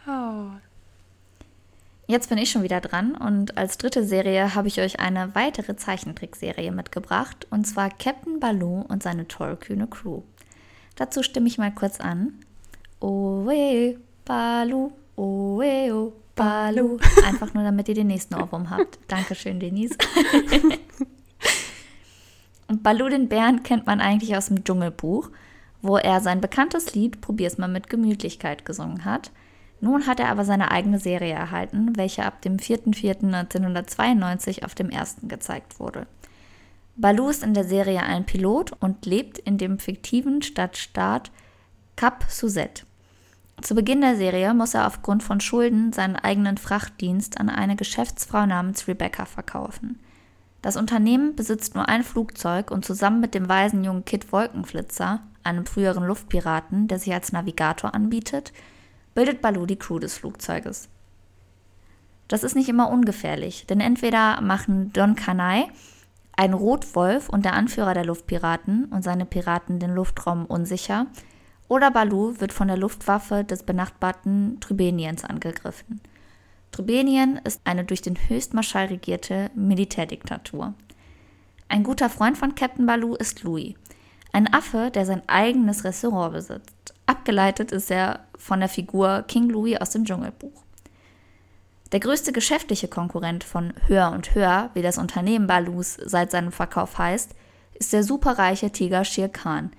[0.07, 0.51] oh.
[2.09, 5.75] Jetzt bin ich schon wieder dran und als dritte Serie habe ich euch eine weitere
[5.75, 10.23] Zeichentrickserie mitgebracht und zwar Captain Baloo und seine tollkühne Crew.
[10.95, 12.35] Dazu stimme ich mal kurz an.
[13.01, 16.99] Oe, Baloo, oe, oh, Baloo.
[17.27, 19.01] Einfach nur, damit ihr den nächsten Ohrwurm habt.
[19.09, 19.97] Dankeschön, Denise.
[22.69, 25.31] und Baloo den Bären kennt man eigentlich aus dem Dschungelbuch,
[25.83, 29.33] wo er sein bekanntes Lied Probier's mal mit Gemütlichkeit gesungen hat–
[29.81, 35.29] nun hat er aber seine eigene Serie erhalten, welche ab dem 4.4.1992 auf dem ersten
[35.29, 36.07] gezeigt wurde.
[36.97, 41.31] Baloo ist in der Serie ein Pilot und lebt in dem fiktiven Stadtstaat
[41.95, 42.85] Cap Suzette.
[43.61, 48.47] Zu Beginn der Serie muss er aufgrund von Schulden seinen eigenen Frachtdienst an eine Geschäftsfrau
[48.47, 49.99] namens Rebecca verkaufen.
[50.63, 55.65] Das Unternehmen besitzt nur ein Flugzeug und zusammen mit dem weisen jungen Kid Wolkenflitzer, einem
[55.65, 58.53] früheren Luftpiraten, der sich als Navigator anbietet,
[59.17, 60.89] bildet Baloo die Crew des Flugzeuges.
[62.29, 65.69] Das ist nicht immer ungefährlich, denn entweder machen Don Kanai,
[66.37, 71.07] ein Rotwolf und der Anführer der Luftpiraten und seine Piraten den Luftraum unsicher,
[71.67, 76.01] oder Baloo wird von der Luftwaffe des benachbarten Tribeniens angegriffen.
[76.71, 80.75] Tribenien ist eine durch den Höchstmarschall regierte Militärdiktatur.
[81.69, 83.75] Ein guter Freund von Captain Baloo ist Louis,
[84.33, 86.96] ein Affe, der sein eigenes Restaurant besitzt.
[87.07, 90.65] Abgeleitet ist er von der Figur King Louis aus dem Dschungelbuch.
[91.93, 96.99] Der größte geschäftliche Konkurrent von Höher und Höher, wie das Unternehmen Balus seit seinem Verkauf
[96.99, 97.37] heißt,
[97.75, 99.71] ist der superreiche Tiger Shere Khan,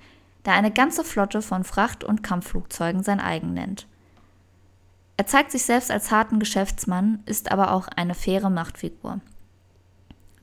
[0.45, 3.87] der eine ganze Flotte von Fracht- und Kampfflugzeugen sein eigen nennt.
[5.17, 9.19] Er zeigt sich selbst als harten Geschäftsmann, ist aber auch eine faire Machtfigur.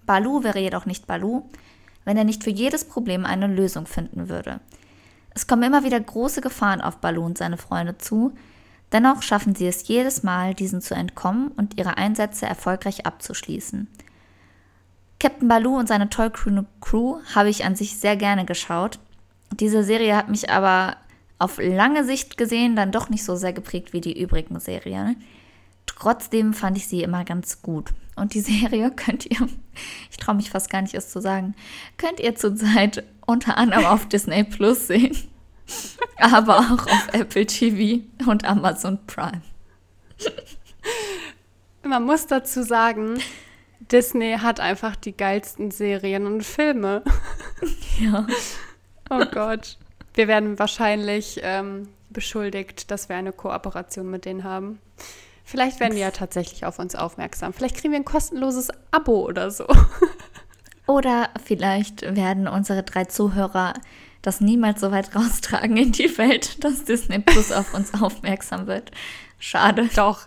[0.05, 1.45] Balu wäre jedoch nicht Balu,
[2.05, 4.61] wenn er nicht für jedes Problem eine Lösung finden würde–
[5.35, 8.33] es kommen immer wieder große Gefahren auf Baloo und seine Freunde zu,
[8.93, 13.89] dennoch schaffen sie es jedes Mal, diesen zu entkommen und ihre Einsätze erfolgreich abzuschließen.
[15.19, 18.99] Captain Baloo und seine tollkühne Crew habe ich an sich sehr gerne geschaut.
[19.53, 20.97] Diese Serie hat mich aber
[21.39, 25.17] auf lange Sicht gesehen dann doch nicht so sehr geprägt wie die übrigen Serien.
[25.87, 27.93] Trotzdem fand ich sie immer ganz gut.
[28.17, 29.49] Und die Serie könnt ihr,
[30.11, 31.55] ich traue mich fast gar nicht, es zu sagen,
[31.97, 35.17] könnt ihr zurzeit unter anderem auf Disney Plus sehen,
[36.21, 39.43] aber auch auf Apple TV und Amazon Prime.
[41.83, 43.19] Man muss dazu sagen,
[43.93, 47.03] Disney hat einfach die geilsten Serien und Filme.
[48.01, 48.27] Ja.
[49.09, 49.79] Oh Gott.
[50.15, 54.81] Wir werden wahrscheinlich ähm, beschuldigt, dass wir eine Kooperation mit denen haben.
[55.45, 57.53] Vielleicht werden die ja tatsächlich auf uns aufmerksam.
[57.53, 59.67] Vielleicht kriegen wir ein kostenloses Abo oder so.
[60.87, 63.75] Oder vielleicht werden unsere drei Zuhörer
[64.23, 68.91] das niemals so weit raustragen in die Welt, dass Disney Plus auf uns aufmerksam wird.
[69.39, 69.89] Schade.
[69.95, 70.27] Doch.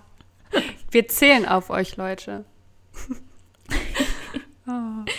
[0.92, 2.46] Wir zählen auf euch, Leute.
[4.68, 4.72] oh.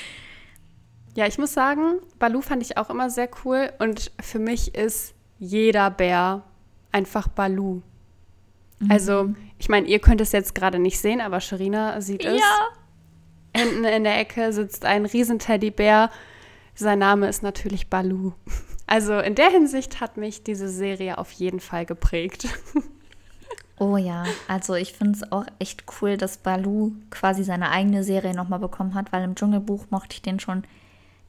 [1.15, 5.15] Ja, ich muss sagen, Balu fand ich auch immer sehr cool und für mich ist
[5.41, 6.45] jeder Bär
[6.93, 7.83] einfach Balu.
[8.81, 8.91] Mhm.
[8.91, 12.41] Also, ich meine, ihr könnt es jetzt gerade nicht sehen, aber Sharina sieht es.
[12.41, 12.69] Ja.
[13.57, 16.11] Hinten in der Ecke sitzt ein Riesenteddybär.
[16.75, 18.33] Sein Name ist natürlich Balu.
[18.87, 22.49] Also in der Hinsicht hat mich diese Serie auf jeden Fall geprägt.
[23.81, 28.35] Oh ja, also ich finde es auch echt cool, dass Balu quasi seine eigene Serie
[28.35, 30.65] nochmal bekommen hat, weil im Dschungelbuch mochte ich den schon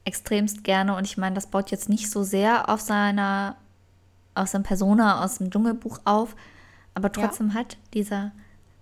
[0.04, 3.56] extremst gerne und ich meine, das baut jetzt nicht so sehr auf seiner,
[4.34, 6.34] aus seinem Persona aus dem Dschungelbuch auf,
[7.00, 7.54] aber trotzdem ja.
[7.54, 8.32] hat dieser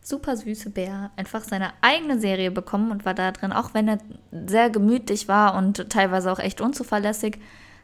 [0.03, 3.99] super süße Bär einfach seine eigene Serie bekommen und war da drin, auch wenn er
[4.33, 7.39] sehr gemütlich war und teilweise auch echt unzuverlässig.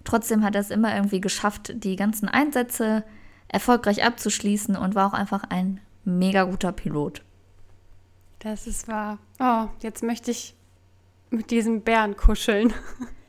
[0.04, 3.04] Trotzdem hat er es immer irgendwie geschafft, die ganzen Einsätze
[3.48, 7.22] erfolgreich abzuschließen und war auch einfach ein mega guter Pilot.
[8.40, 9.18] Das ist wahr.
[9.38, 10.54] Oh, jetzt möchte ich
[11.30, 12.72] mit diesem Bären kuscheln.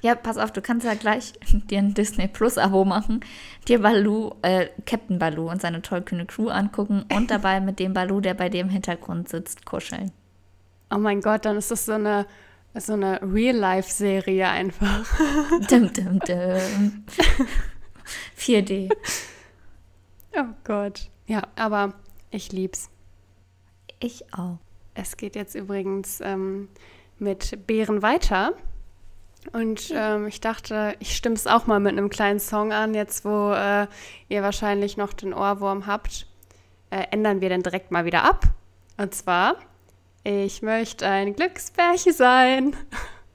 [0.00, 1.32] ja, pass auf, du kannst ja gleich
[1.70, 3.20] dir ein Disney Plus Abo machen,
[3.68, 8.20] dir Baloo, äh, Captain Baloo und seine tollkühne Crew angucken und dabei mit dem Baloo,
[8.20, 10.12] der bei dir im Hintergrund sitzt, kuscheln.
[10.90, 12.26] Oh mein Gott, dann ist das so eine,
[12.74, 15.06] so eine Real-Life-Serie einfach.
[15.70, 17.04] Dum, dum, dum.
[18.38, 18.90] 4D.
[20.36, 21.08] Oh Gott.
[21.26, 21.94] Ja, aber
[22.30, 22.90] ich lieb's.
[24.00, 24.58] Ich auch.
[24.94, 26.68] Es geht jetzt übrigens ähm,
[27.18, 28.54] mit Bären weiter.
[29.52, 33.24] Und ähm, ich dachte, ich stimme es auch mal mit einem kleinen Song an, jetzt
[33.24, 33.86] wo äh,
[34.28, 36.26] ihr wahrscheinlich noch den Ohrwurm habt.
[36.90, 38.44] Äh, ändern wir dann direkt mal wieder ab.
[38.96, 39.56] Und zwar,
[40.22, 42.76] ich möchte ein Glücksbärchen sein.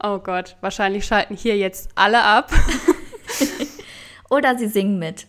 [0.01, 2.53] Oh Gott, wahrscheinlich schalten hier jetzt alle ab.
[4.29, 5.27] Oder sie singen mit.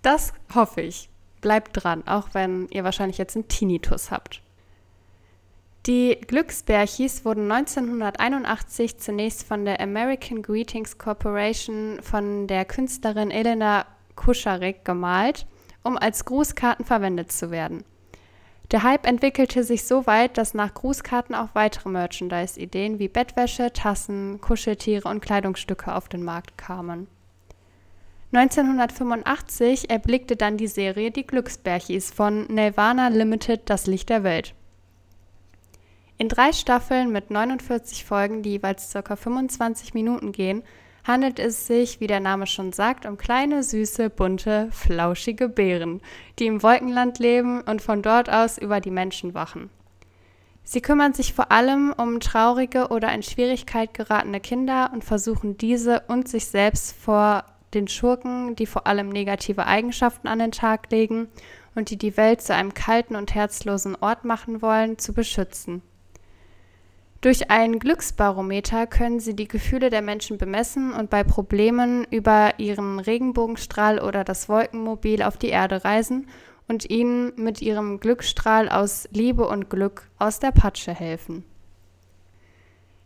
[0.00, 1.10] Das hoffe ich.
[1.42, 4.40] Bleibt dran, auch wenn ihr wahrscheinlich jetzt einen Tinnitus habt.
[5.86, 14.84] Die Glücksbärchis wurden 1981 zunächst von der American Greetings Corporation von der Künstlerin Elena Kuscharek
[14.84, 15.44] gemalt,
[15.82, 17.82] um als Grußkarten verwendet zu werden.
[18.70, 24.40] Der Hype entwickelte sich so weit, dass nach Grußkarten auch weitere Merchandise-Ideen wie Bettwäsche, Tassen,
[24.40, 27.08] Kuscheltiere und Kleidungsstücke auf den Markt kamen.
[28.32, 34.54] 1985 erblickte dann die Serie Die Glücksbärchis von Nelvana Limited Das Licht der Welt.
[36.22, 39.16] In drei Staffeln mit 49 Folgen, die jeweils ca.
[39.16, 40.62] 25 Minuten gehen,
[41.02, 46.00] handelt es sich, wie der Name schon sagt, um kleine, süße, bunte, flauschige Bären,
[46.38, 49.68] die im Wolkenland leben und von dort aus über die Menschen wachen.
[50.62, 56.04] Sie kümmern sich vor allem um traurige oder in Schwierigkeit geratene Kinder und versuchen diese
[56.06, 57.42] und sich selbst vor
[57.74, 61.26] den Schurken, die vor allem negative Eigenschaften an den Tag legen
[61.74, 65.82] und die die Welt zu einem kalten und herzlosen Ort machen wollen, zu beschützen.
[67.22, 72.98] Durch ein Glücksbarometer können sie die Gefühle der Menschen bemessen und bei Problemen über ihren
[72.98, 76.26] Regenbogenstrahl oder das Wolkenmobil auf die Erde reisen
[76.66, 81.44] und ihnen mit ihrem Glücksstrahl aus Liebe und Glück aus der Patsche helfen.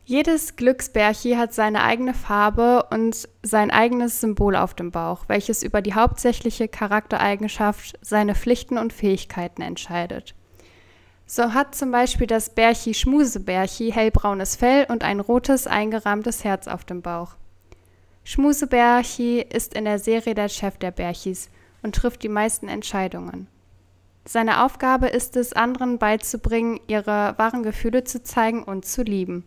[0.06, 5.82] Jedes Glücksbärchi hat seine eigene Farbe und sein eigenes Symbol auf dem Bauch, welches über
[5.82, 10.35] die hauptsächliche Charaktereigenschaft seine Pflichten und Fähigkeiten entscheidet.
[11.28, 16.84] So hat zum Beispiel das Bärchi Schmusebärchi hellbraunes Fell und ein rotes eingerahmtes Herz auf
[16.84, 17.34] dem Bauch.
[18.22, 21.50] Schmusebärchi ist in der Serie der Chef der Bärchis
[21.82, 23.48] und trifft die meisten Entscheidungen.
[24.24, 29.44] Seine Aufgabe ist es, anderen beizubringen, ihre wahren Gefühle zu zeigen und zu lieben.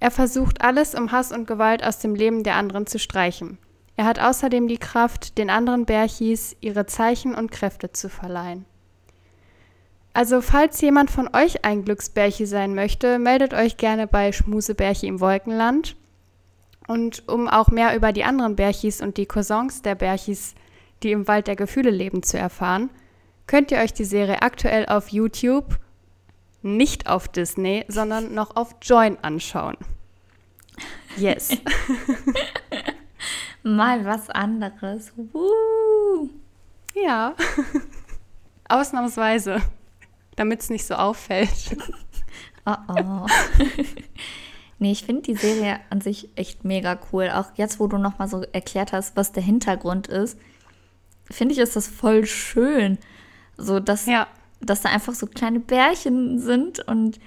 [0.00, 3.58] Er versucht alles, um Hass und Gewalt aus dem Leben der anderen zu streichen.
[3.96, 8.64] Er hat außerdem die Kraft, den anderen Bärchis ihre Zeichen und Kräfte zu verleihen.
[10.14, 15.18] Also falls jemand von euch ein Glücksbärchi sein möchte, meldet euch gerne bei Schmusebärchi im
[15.18, 15.96] Wolkenland.
[16.86, 20.54] Und um auch mehr über die anderen Bärchis und die Cousins der Bärchis,
[21.02, 22.90] die im Wald der Gefühle leben, zu erfahren,
[23.48, 25.80] könnt ihr euch die Serie aktuell auf YouTube,
[26.62, 29.76] nicht auf Disney, sondern noch auf Join anschauen.
[31.16, 31.56] Yes.
[33.64, 35.12] Mal was anderes.
[35.16, 36.30] Woo.
[36.94, 37.34] Ja.
[38.68, 39.60] Ausnahmsweise
[40.36, 41.76] damit es nicht so auffällt.
[42.66, 43.26] Oh oh.
[44.78, 47.30] nee, ich finde die Serie an sich echt mega cool.
[47.30, 50.38] Auch jetzt, wo du nochmal so erklärt hast, was der Hintergrund ist,
[51.30, 52.96] finde ich, ist das voll schön.
[53.58, 54.26] So, dass, ja.
[54.62, 57.20] dass da einfach so kleine Bärchen sind und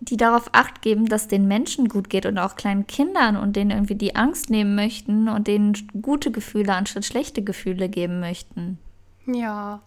[0.00, 3.70] die darauf acht geben, dass den Menschen gut geht und auch kleinen Kindern und denen
[3.70, 8.78] irgendwie die Angst nehmen möchten und denen gute Gefühle anstatt schlechte Gefühle geben möchten.
[9.26, 9.80] Ja,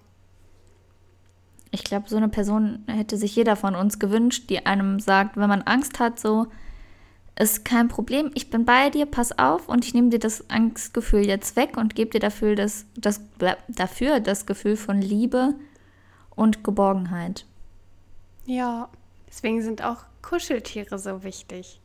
[1.76, 5.50] ich glaube, so eine Person hätte sich jeder von uns gewünscht, die einem sagt, wenn
[5.50, 6.48] man Angst hat, so
[7.38, 11.28] ist kein Problem, ich bin bei dir, pass auf und ich nehme dir das Angstgefühl
[11.28, 13.22] jetzt weg und gebe dir dafür das, das,
[13.68, 15.54] dafür das Gefühl von Liebe
[16.36, 17.46] und Geborgenheit.
[18.46, 18.90] Ja,
[19.28, 21.82] deswegen sind auch Kuscheltiere so wichtig.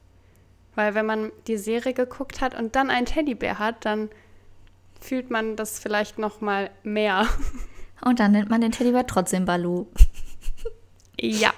[0.77, 4.09] Weil wenn man die Serie geguckt hat und dann einen Teddybär hat, dann
[5.01, 7.27] fühlt man das vielleicht noch mal mehr.
[8.03, 9.87] Und dann nennt man den Teddybär trotzdem Balu.
[11.21, 11.53] Ja.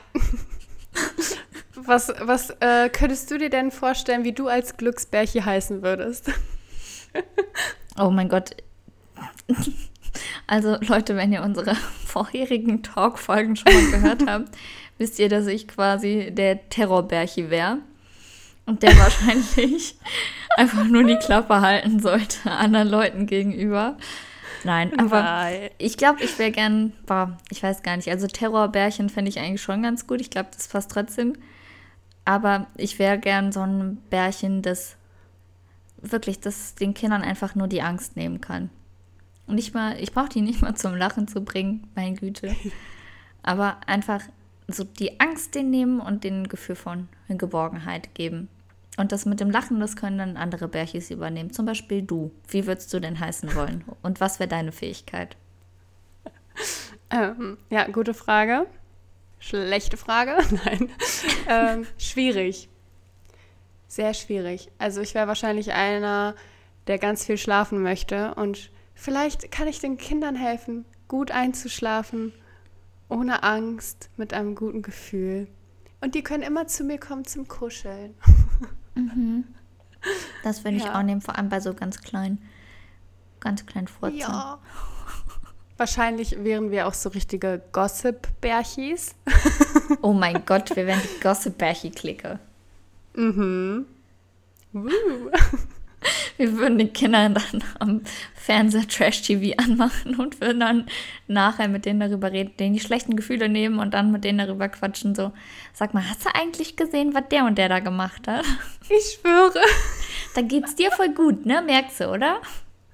[1.75, 6.31] Was, was äh, könntest du dir denn vorstellen, wie du als Glücksbärchen heißen würdest?
[7.99, 8.57] oh mein Gott.
[10.47, 14.57] Also Leute, wenn ihr unsere vorherigen Talk-Folgen schon mal gehört habt,
[14.99, 17.79] wisst ihr, dass ich quasi der Terrorbärchi wäre.
[18.67, 19.97] Und der wahrscheinlich
[20.57, 23.97] einfach nur die Klappe halten sollte anderen Leuten gegenüber.
[24.65, 25.71] Nein, aber Nein.
[25.79, 28.09] ich glaube, ich wäre gern, boah, ich weiß gar nicht.
[28.09, 30.21] Also Terrorbärchen fände ich eigentlich schon ganz gut.
[30.21, 31.35] Ich glaube, das passt trotzdem.
[32.25, 34.97] Aber ich wäre gern so ein Bärchen, das
[36.01, 38.71] wirklich, das den Kindern einfach nur die Angst nehmen kann.
[39.47, 42.55] Und nicht mal, ich brauche die nicht mal zum Lachen zu bringen, meine Güte.
[43.43, 44.23] Aber einfach
[44.69, 48.49] so die Angst den nehmen und den Gefühl von Geborgenheit geben.
[48.99, 51.53] Und das mit dem Lachen, das können dann andere Bärchis übernehmen.
[51.53, 52.31] Zum Beispiel du.
[52.49, 53.85] Wie würdest du denn heißen wollen?
[54.03, 55.37] Und was wäre deine Fähigkeit?
[57.15, 58.67] Ähm, ja, gute Frage.
[59.39, 60.39] Schlechte Frage?
[60.65, 60.91] Nein.
[61.47, 62.71] ähm, schwierig.
[63.87, 64.71] Sehr schwierig.
[64.79, 66.35] Also ich wäre wahrscheinlich einer,
[66.87, 68.35] der ganz viel schlafen möchte.
[68.37, 72.33] Und vielleicht kann ich den Kindern helfen, gut einzuschlafen,
[73.11, 75.49] ohne Angst, mit einem guten Gefühl.
[76.01, 78.15] Und die können immer zu mir kommen zum Kuscheln.
[78.95, 79.45] Mhm.
[80.43, 80.99] Das würde ich ja.
[80.99, 82.39] auch nehmen, vor allem bei so ganz kleinen,
[83.41, 84.19] ganz kleinen Furzen.
[84.19, 84.59] Ja.
[85.77, 89.15] Wahrscheinlich wären wir auch so richtige Gossip-Bärchis.
[90.03, 92.39] oh mein Gott, wir wären die Gossip-Bärchi-Clique.
[93.15, 93.87] Mhm.
[94.75, 95.31] Uh.
[96.37, 98.01] Wir würden die Kinder dann am
[98.35, 100.87] Fernseher Trash-TV anmachen und würden dann
[101.29, 104.69] nachher mit denen darüber reden, denen die schlechten Gefühle nehmen und dann mit denen darüber
[104.69, 105.15] quatschen.
[105.15, 105.33] So,
[105.73, 108.45] sag mal, hast du eigentlich gesehen, was der und der da gemacht hat?
[108.89, 109.61] Ich schwöre.
[110.35, 111.63] Da geht's dir voll gut, ne?
[111.63, 112.43] Merkst du, oder?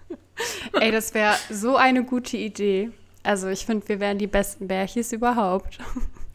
[0.80, 2.90] Ey, das wäre so eine gute Idee.
[3.24, 5.78] Also ich finde, wir wären die besten Bärchis überhaupt.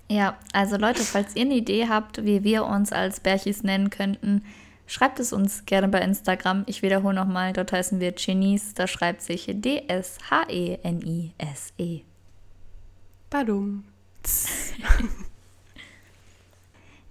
[0.09, 4.43] Ja, also Leute, falls ihr eine Idee habt, wie wir uns als Bärchis nennen könnten,
[4.93, 6.63] schreibt es uns gerne bei Instagram.
[6.67, 8.75] Ich wiederhole nochmal, dort heißen wir Genies.
[8.75, 10.13] Da schreibt sich D-S-H-E-N-I-S-E.
[11.83, 12.03] -E.
[13.31, 13.85] Badum.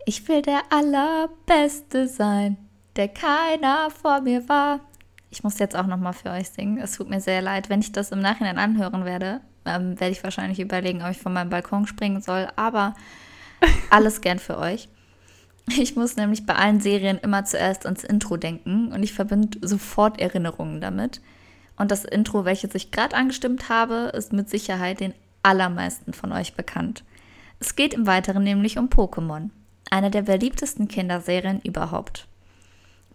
[0.07, 2.57] ich will der Allerbeste sein,
[2.95, 4.79] der keiner vor mir war.
[5.31, 6.79] Ich muss jetzt auch nochmal für euch singen.
[6.79, 7.68] Es tut mir sehr leid.
[7.68, 11.33] Wenn ich das im Nachhinein anhören werde, ähm, werde ich wahrscheinlich überlegen, ob ich von
[11.33, 12.47] meinem Balkon springen soll.
[12.55, 12.95] Aber
[13.90, 14.88] alles gern für euch.
[15.79, 20.20] Ich muss nämlich bei allen Serien immer zuerst ans Intro denken und ich verbinde sofort
[20.20, 21.20] Erinnerungen damit.
[21.77, 26.55] Und das Intro, welches ich gerade angestimmt habe, ist mit Sicherheit den allermeisten von euch
[26.55, 27.05] bekannt.
[27.61, 29.51] Es geht im Weiteren nämlich um Pokémon,
[29.90, 32.27] eine der beliebtesten Kinderserien überhaupt.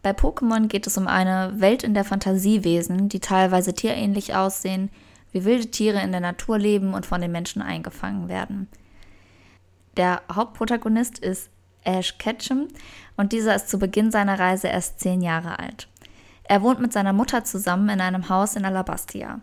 [0.02, 4.90] Bei Pokémon geht es um eine Welt in der Fantasiewesen, die teilweise tierähnlich aussehen,
[5.32, 8.68] wie wilde Tiere in der Natur leben und von den Menschen eingefangen werden.
[9.98, 11.50] Der Hauptprotagonist ist
[11.88, 12.68] Ash Ketchum
[13.16, 15.88] und dieser ist zu Beginn seiner Reise erst zehn Jahre alt.
[16.44, 19.42] Er wohnt mit seiner Mutter zusammen in einem Haus in Alabastia.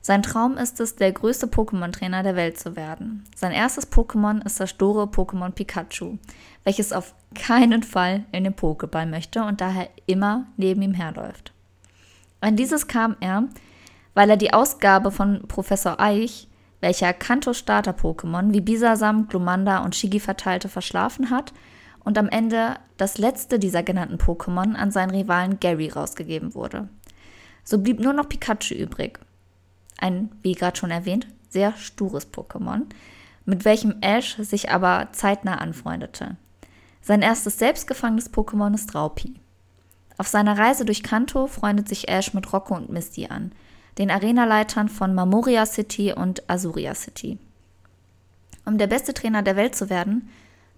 [0.00, 3.24] Sein Traum ist es, der größte Pokémon-Trainer der Welt zu werden.
[3.36, 6.18] Sein erstes Pokémon ist das store Pokémon Pikachu,
[6.64, 11.52] welches auf keinen Fall in den Pokéball möchte und daher immer neben ihm herläuft.
[12.40, 13.44] An dieses kam er,
[14.14, 16.48] weil er die Ausgabe von Professor Eich
[16.82, 21.54] welcher Kanto Starter-Pokémon wie Bisasam, Glumanda und Shigi verteilte, verschlafen hat
[22.00, 26.88] und am Ende das letzte dieser genannten Pokémon an seinen Rivalen Gary rausgegeben wurde.
[27.62, 29.20] So blieb nur noch Pikachu übrig.
[29.98, 32.82] Ein, wie gerade schon erwähnt, sehr stures Pokémon,
[33.44, 36.36] mit welchem Ash sich aber zeitnah anfreundete.
[37.00, 39.34] Sein erstes selbstgefangenes Pokémon ist Raupi.
[40.18, 43.52] Auf seiner Reise durch Kanto freundet sich Ash mit Rocco und Misty an–
[43.98, 47.38] den Arenaleitern von Mamoria City und Azuria City.
[48.64, 50.30] Um der beste Trainer der Welt zu werden,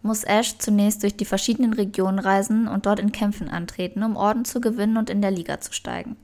[0.02, 4.44] muss Ash zunächst durch die verschiedenen Regionen reisen und dort in Kämpfen antreten, um Orden
[4.44, 6.16] zu gewinnen und in der Liga zu steigen.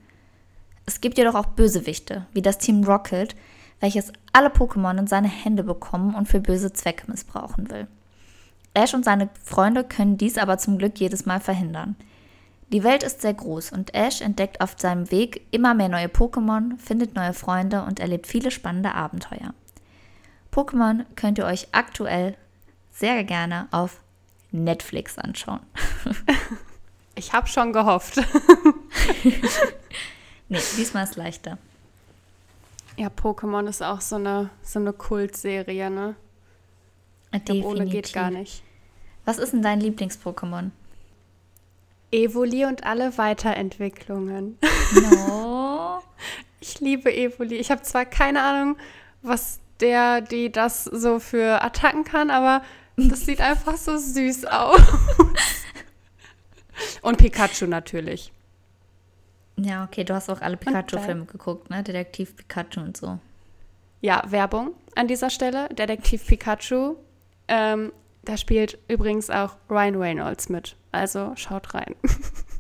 [0.87, 3.35] Es gibt jedoch auch Bösewichte, wie das Team Rocket,
[3.79, 7.87] welches alle Pokémon in seine Hände bekommen und für böse Zwecke missbrauchen will.
[8.75, 11.97] Ash und seine Freunde können dies aber zum Glück jedes Mal verhindern–
[12.73, 16.79] die Welt ist sehr groß und Ash entdeckt auf seinem Weg immer mehr neue Pokémon,
[16.79, 19.55] findet neue Freunde und erlebt viele spannende Abenteuer.
[20.53, 22.37] Pokémon könnt ihr euch aktuell
[22.91, 24.01] sehr gerne auf
[24.51, 25.61] Netflix anschauen.
[27.17, 28.17] Ich habe schon gehofft.
[30.49, 31.59] nee, diesmal ist leichter.
[32.97, 36.15] Ja, Pokémon ist auch so eine, so eine Kultserie, ne?
[37.33, 37.55] Definitiv.
[37.61, 38.63] Glaub, ohne geht gar nicht.
[39.27, 40.71] Was ist denn dein Lieblings-Pokémon?
[42.13, 44.59] Evoli und alle Weiterentwicklungen.
[44.95, 46.03] No.
[46.61, 47.57] ich liebe Evoli.
[47.57, 48.77] Ich habe zwar keine Ahnung,
[49.23, 52.63] was der, die das so für Attacken kann, aber
[52.97, 54.81] das sieht einfach so süß aus.
[57.03, 58.33] und Pikachu natürlich.
[59.57, 61.83] Ja, okay, du hast auch alle Pikachu-Filme geguckt, ne?
[61.83, 63.19] Detektiv Pikachu und so.
[64.01, 65.69] Ja, Werbung an dieser Stelle.
[65.69, 66.97] Detektiv Pikachu.
[67.49, 67.93] Ähm,
[68.23, 70.77] da spielt übrigens auch Ryan Reynolds mit.
[70.93, 71.95] Also schaut rein.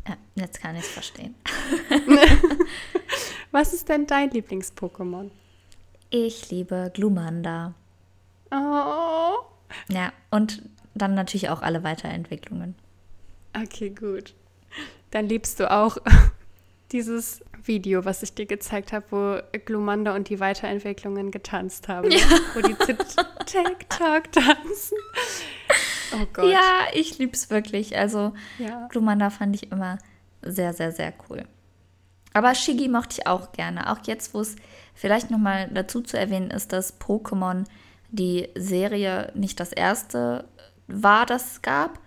[0.08, 1.34] Ja, jetzt kann ich es verstehen.
[3.50, 5.30] Was ist denn dein Lieblings-Pokémon?
[6.10, 7.74] Ich liebe Glumanda.
[8.50, 9.34] Oh.
[9.88, 10.62] Ja, und
[10.94, 12.74] dann natürlich auch alle Weiterentwicklungen.
[13.60, 14.34] Okay, gut.
[15.10, 15.98] Dann liebst du auch
[16.92, 22.10] dieses Video, was ich dir gezeigt habe, wo Glumanda und die Weiterentwicklungen getanzt haben.
[22.10, 22.18] Ja.
[22.54, 22.74] Wo die
[23.46, 24.98] TikTok tanzen.
[26.12, 26.50] Oh Gott.
[26.50, 27.96] Ja, ich lieb's wirklich.
[27.96, 28.86] Also ja.
[28.88, 29.98] Glumanda fand ich immer
[30.42, 31.44] sehr, sehr, sehr cool.
[32.32, 33.90] Aber Shigi mochte ich auch gerne.
[33.90, 34.56] Auch jetzt, wo es
[34.94, 37.64] vielleicht nochmal dazu zu erwähnen ist, dass Pokémon
[38.10, 40.44] die Serie nicht das erste
[40.86, 41.98] war, das es gab,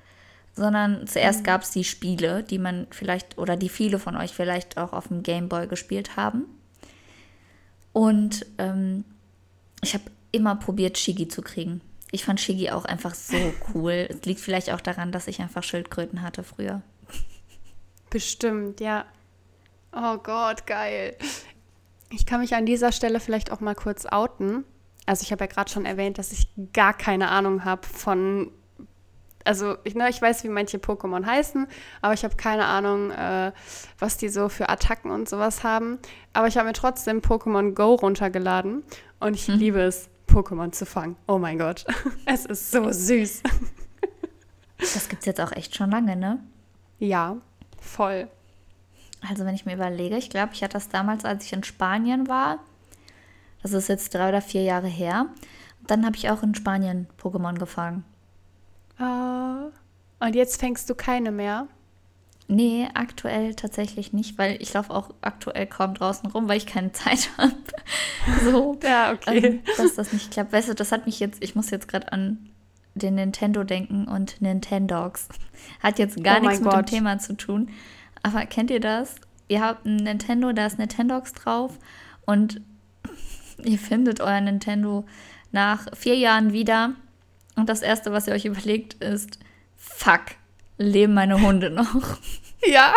[0.54, 1.45] sondern zuerst mhm.
[1.45, 5.08] gab es die Spiele, die man vielleicht oder die viele von euch vielleicht auch auf
[5.08, 6.45] dem Game Boy gespielt haben.
[7.91, 9.06] Und ähm,
[9.82, 11.82] ich habe immer probiert, Shigi zu kriegen.
[12.14, 14.07] Ich fand Shigi auch einfach so cool.
[14.07, 16.84] es liegt vielleicht auch daran, dass ich einfach Schildkröten hatte früher.
[18.11, 19.05] Bestimmt, ja.
[19.91, 21.18] Oh Gott, geil.
[22.11, 24.64] Ich kann mich an dieser Stelle vielleicht auch mal kurz outen.
[25.07, 28.51] Also ich habe ja gerade schon erwähnt, dass ich gar keine Ahnung habe von
[29.43, 31.68] also ich, ne, ich weiß, wie manche Pokémon heißen,
[32.01, 33.51] aber ich habe keine Ahnung, äh,
[33.99, 35.99] was die so für Attacken und sowas haben.
[36.32, 38.84] Aber ich habe mir trotzdem Pokémon Go runtergeladen
[39.20, 39.57] und ich hm.
[39.57, 41.16] liebe es, Pokémon zu fangen.
[41.28, 41.86] Oh mein Gott,
[42.26, 43.44] es ist so süß.
[44.80, 46.40] Das gibt es jetzt auch echt schon lange, ne?
[47.00, 47.38] Ja,
[47.80, 48.28] voll.
[49.30, 52.28] Also wenn ich mir überlege, ich glaube, ich hatte das damals, als ich in Spanien
[52.28, 52.60] war.
[53.62, 55.28] Das ist jetzt drei oder vier Jahre her.
[55.88, 58.04] Dann habe ich auch in Spanien Pokémon gefangen.
[59.00, 59.72] Uh,
[60.20, 61.68] und jetzt fängst du keine mehr?
[62.48, 66.91] Nee, aktuell tatsächlich nicht, weil ich laufe auch aktuell kaum draußen rum, weil ich keine
[66.94, 67.54] Zeit habe.
[68.44, 69.46] so, ja, okay.
[69.46, 70.52] Ähm, dass das nicht klappt.
[70.52, 72.50] Weißt du, das hat mich jetzt, ich muss jetzt gerade an
[72.96, 75.30] den Nintendo denken und Nintendogs.
[75.82, 76.89] Hat jetzt gar oh nichts mit Gott.
[76.89, 77.70] dem Thema zu tun.
[78.22, 79.16] Aber kennt ihr das?
[79.48, 81.78] Ihr habt ein Nintendo, da ist Nintendogs drauf
[82.26, 82.62] und
[83.64, 85.06] ihr findet euer Nintendo
[85.52, 86.94] nach vier Jahren wieder
[87.56, 89.39] und das Erste, was ihr euch überlegt, ist,
[89.76, 90.22] fuck,
[90.84, 92.18] leben meine Hunde noch?
[92.66, 92.94] Ja.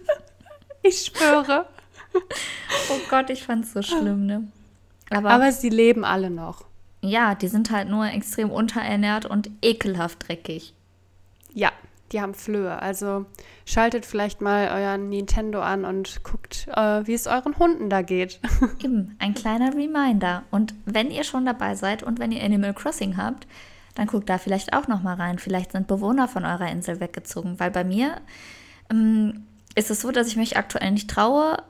[0.82, 1.66] ich schwöre.
[2.14, 4.48] Oh Gott, ich fand's so schlimm, ne?
[5.10, 6.64] Aber, Aber sie leben alle noch.
[7.02, 10.74] Ja, die sind halt nur extrem unterernährt und ekelhaft dreckig.
[11.52, 11.72] Ja,
[12.12, 12.80] die haben Flöhe.
[12.80, 13.26] Also
[13.64, 18.40] schaltet vielleicht mal euren Nintendo an und guckt, äh, wie es euren Hunden da geht.
[18.82, 20.44] Eben, ein kleiner Reminder.
[20.50, 23.46] Und wenn ihr schon dabei seid und wenn ihr Animal Crossing habt,
[23.94, 25.38] dann guckt da vielleicht auch noch mal rein.
[25.38, 28.20] Vielleicht sind Bewohner von eurer Insel weggezogen, weil bei mir
[28.90, 31.62] ähm, ist es so, dass ich mich aktuell nicht traue,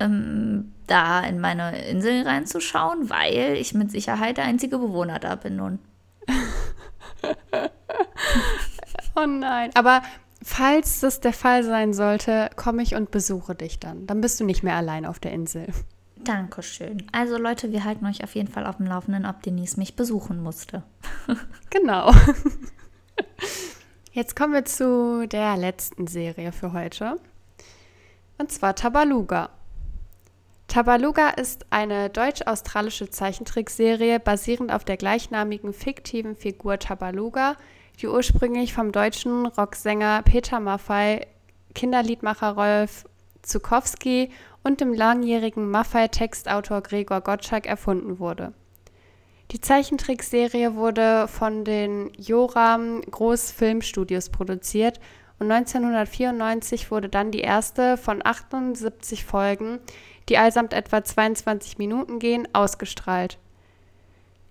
[0.00, 5.56] ähm, da in meine Insel reinzuschauen, weil ich mit Sicherheit der einzige Bewohner da bin
[5.56, 5.78] nun.
[9.16, 9.70] oh nein.
[9.74, 10.02] Aber
[10.42, 14.06] falls das der Fall sein sollte, komme ich und besuche dich dann.
[14.06, 15.66] Dann bist du nicht mehr allein auf der Insel.
[16.24, 17.06] Dankeschön.
[17.12, 20.42] Also Leute, wir halten euch auf jeden Fall auf dem Laufenden, ob Denise mich besuchen
[20.42, 20.82] musste.
[21.70, 22.12] genau.
[24.12, 27.16] Jetzt kommen wir zu der letzten Serie für heute.
[28.38, 29.50] Und zwar Tabaluga.
[30.68, 37.56] Tabaluga ist eine deutsch-australische Zeichentrickserie basierend auf der gleichnamigen fiktiven Figur Tabaluga,
[38.00, 41.26] die ursprünglich vom deutschen Rocksänger Peter Maffay,
[41.74, 43.04] Kinderliedmacher Rolf
[43.42, 44.30] Zukowski
[44.64, 48.52] und dem langjährigen Maffei-Textautor Gregor Gottschalk erfunden wurde.
[49.50, 54.98] Die Zeichentrickserie wurde von den Joram Großfilmstudios produziert
[55.38, 59.80] und 1994 wurde dann die erste von 78 Folgen,
[60.28, 63.38] die allesamt etwa 22 Minuten gehen, ausgestrahlt.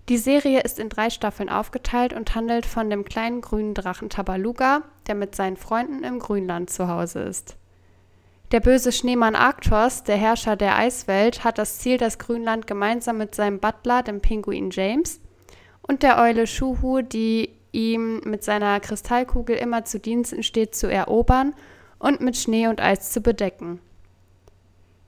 [0.08, 4.82] Die Serie ist in drei Staffeln aufgeteilt und handelt von dem kleinen grünen Drachen Tabaluga,
[5.06, 7.56] der mit seinen Freunden im Grünland zu Hause ist.
[8.52, 13.34] Der böse Schneemann Arktos, der Herrscher der Eiswelt, hat das Ziel, das Grünland gemeinsam mit
[13.34, 15.20] seinem Butler, dem Pinguin James,
[15.82, 21.54] und der Eule Schuhu, die ihm mit seiner Kristallkugel immer zu Diensten steht, zu erobern
[21.98, 23.80] und mit Schnee und Eis zu bedecken.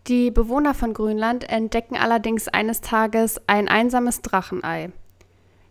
[0.09, 4.91] Die Bewohner von Grünland entdecken allerdings eines Tages ein einsames Drachenei.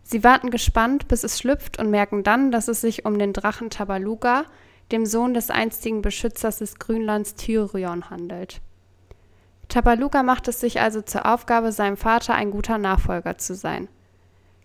[0.02, 3.70] Sie warten gespannt, bis es schlüpft und merken dann, dass es sich um den Drachen
[3.70, 4.44] Tabaluga,
[4.92, 8.60] dem Sohn des einstigen Beschützers des Grünlands Tyrion, handelt.
[9.68, 13.88] Tabaluga macht es sich also zur Aufgabe, seinem Vater ein guter Nachfolger zu sein.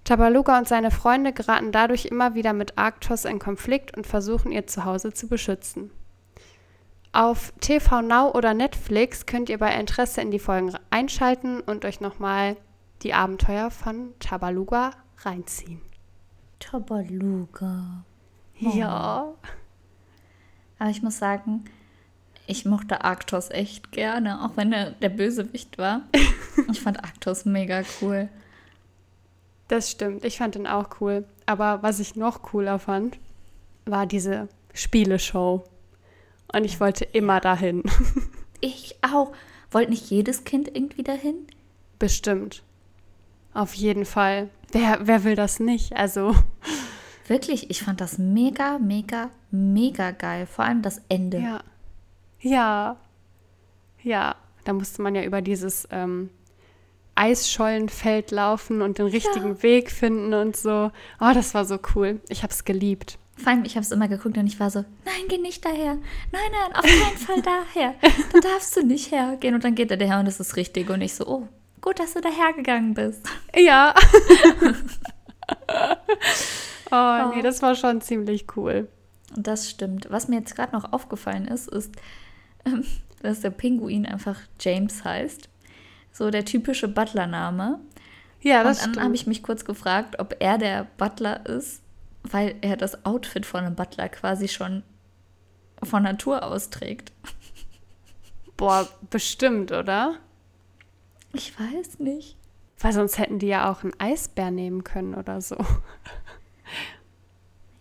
[0.03, 4.67] Tabaluga und seine Freunde geraten dadurch immer wieder mit Arktos in Konflikt und versuchen ihr
[4.67, 5.91] Zuhause zu beschützen.
[7.13, 11.99] Auf TV Now oder Netflix könnt ihr bei Interesse in die Folgen einschalten und euch
[11.99, 12.55] nochmal
[13.03, 15.81] die Abenteuer von Tabaluga reinziehen.
[16.59, 18.05] Tabaluga.
[18.63, 18.69] Oh.
[18.69, 19.33] Ja.
[20.81, 21.63] Aber ich muss sagen,
[22.47, 26.01] ich mochte Arktos echt gerne, auch wenn er der Bösewicht war.
[26.71, 28.29] ich fand Arktos mega cool.
[29.67, 30.25] Das stimmt.
[30.25, 31.23] Ich fand den auch cool.
[31.45, 33.19] Aber was ich noch cooler fand,
[33.85, 35.63] war diese Spieleshow.
[36.51, 37.83] Und ich wollte immer dahin.
[38.63, 39.33] Ich auch.
[39.71, 41.35] Wollte nicht jedes Kind irgendwie dahin?
[41.97, 42.61] Bestimmt.
[43.55, 44.49] Auf jeden Fall.
[44.71, 45.95] Wer, wer will das nicht?
[45.95, 46.35] Also.
[47.31, 50.45] Wirklich, ich fand das mega, mega, mega geil.
[50.45, 51.37] Vor allem das Ende.
[51.39, 51.63] Ja.
[52.41, 52.97] Ja.
[54.03, 54.35] Ja.
[54.65, 56.29] Da musste man ja über dieses ähm,
[57.15, 59.63] Eisschollenfeld laufen und den richtigen ja.
[59.63, 60.91] Weg finden und so.
[61.21, 62.19] Oh, das war so cool.
[62.27, 63.17] Ich habe es geliebt.
[63.37, 65.99] Vor allem, ich habe es immer geguckt und ich war so, nein, geh nicht daher.
[66.33, 67.41] Nein, nein, auf keinen Fall
[67.75, 67.95] daher.
[68.33, 69.55] Da darfst du nicht hergehen.
[69.55, 70.89] Und dann geht er daher und es ist richtig.
[70.89, 71.47] Und ich so, oh,
[71.79, 73.25] gut, dass du dahergegangen bist.
[73.55, 73.95] Ja.
[76.91, 78.87] oh, nee, das war schon ziemlich cool.
[79.35, 80.07] Das stimmt.
[80.09, 81.95] Was mir jetzt gerade noch aufgefallen ist, ist,
[82.65, 82.85] ähm,
[83.21, 85.49] dass der Pinguin einfach James heißt.
[86.11, 87.79] So der typische Butler-Name.
[88.41, 91.81] Ja, das Und dann habe ich mich kurz gefragt, ob er der Butler ist
[92.23, 94.83] weil er das Outfit von einem Butler quasi schon
[95.83, 97.11] von Natur aus trägt.
[98.57, 100.17] Boah, bestimmt, oder?
[101.33, 102.37] Ich weiß nicht.
[102.79, 105.57] Weil sonst hätten die ja auch einen Eisbär nehmen können oder so.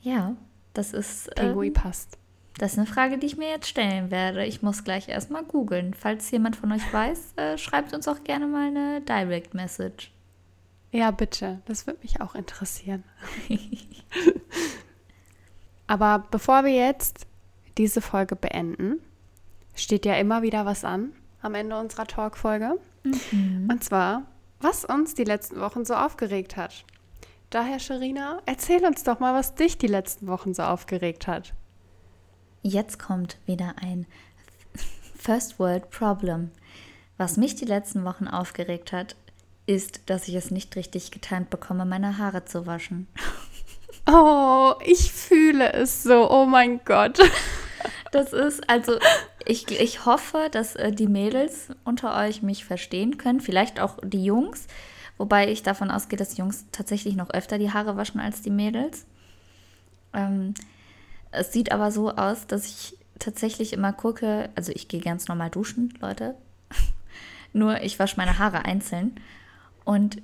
[0.00, 0.36] Ja,
[0.74, 1.34] das ist.
[1.34, 2.18] Pingui ähm, passt.
[2.58, 4.44] Das ist eine Frage, die ich mir jetzt stellen werde.
[4.44, 5.94] Ich muss gleich erstmal googeln.
[5.94, 10.12] Falls jemand von euch weiß, äh, schreibt uns auch gerne mal eine Direct Message.
[10.92, 11.60] Ja, bitte.
[11.66, 13.04] Das würde mich auch interessieren.
[15.86, 17.26] Aber bevor wir jetzt
[17.78, 19.00] diese Folge beenden,
[19.74, 22.78] steht ja immer wieder was an am Ende unserer Talkfolge.
[23.04, 23.68] Mhm.
[23.70, 24.24] Und zwar,
[24.60, 26.84] was uns die letzten Wochen so aufgeregt hat.
[27.50, 31.52] Daher, Sharina, erzähl uns doch mal, was dich die letzten Wochen so aufgeregt hat.
[32.62, 34.06] Jetzt kommt wieder ein
[35.18, 36.52] First World Problem.
[37.18, 39.16] Was mich die letzten Wochen aufgeregt hat,
[39.66, 43.08] ist, dass ich es nicht richtig getimt bekomme, meine Haare zu waschen.
[44.10, 46.30] Oh, ich fühle es so.
[46.30, 47.18] Oh mein Gott.
[48.12, 48.98] Das ist, also,
[49.46, 53.40] ich, ich hoffe, dass äh, die Mädels unter euch mich verstehen können.
[53.40, 54.66] Vielleicht auch die Jungs.
[55.20, 59.04] Wobei ich davon ausgehe, dass Jungs tatsächlich noch öfter die Haare waschen als die Mädels.
[60.14, 60.54] Ähm,
[61.30, 65.50] es sieht aber so aus, dass ich tatsächlich immer gucke, also ich gehe ganz normal
[65.50, 66.36] duschen, Leute.
[67.52, 69.16] Nur ich wasche meine Haare einzeln.
[69.84, 70.22] Und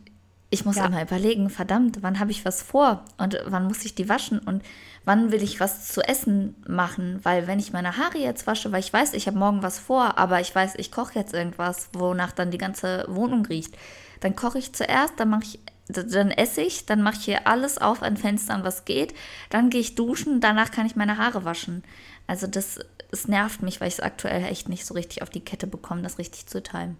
[0.48, 0.86] ich muss ja.
[0.86, 4.62] immer überlegen, verdammt, wann habe ich was vor und wann muss ich die waschen und
[5.04, 7.20] wann will ich was zu essen machen?
[7.22, 10.16] Weil wenn ich meine Haare jetzt wasche, weil ich weiß, ich habe morgen was vor,
[10.16, 13.76] aber ich weiß, ich koche jetzt irgendwas, wonach dann die ganze Wohnung riecht,
[14.20, 17.78] dann koche ich zuerst, dann mache ich dann esse ich, dann mache ich hier alles
[17.78, 19.14] auf an Fenstern, was geht.
[19.50, 21.84] Dann gehe ich duschen, danach kann ich meine Haare waschen.
[22.26, 25.44] Also das, das nervt mich, weil ich es aktuell echt nicht so richtig auf die
[25.44, 26.96] Kette bekomme, das richtig zu timen.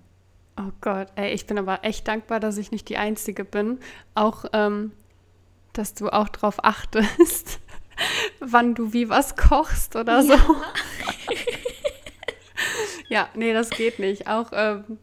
[0.59, 3.79] Oh Gott, ey, ich bin aber echt dankbar, dass ich nicht die Einzige bin.
[4.14, 4.93] Auch, ähm,
[5.73, 7.59] dass du auch darauf achtest,
[8.41, 10.33] wann du wie was kochst oder so.
[10.33, 10.67] Ja,
[13.09, 14.29] ja nee, das geht nicht.
[14.29, 14.99] Auch ähm,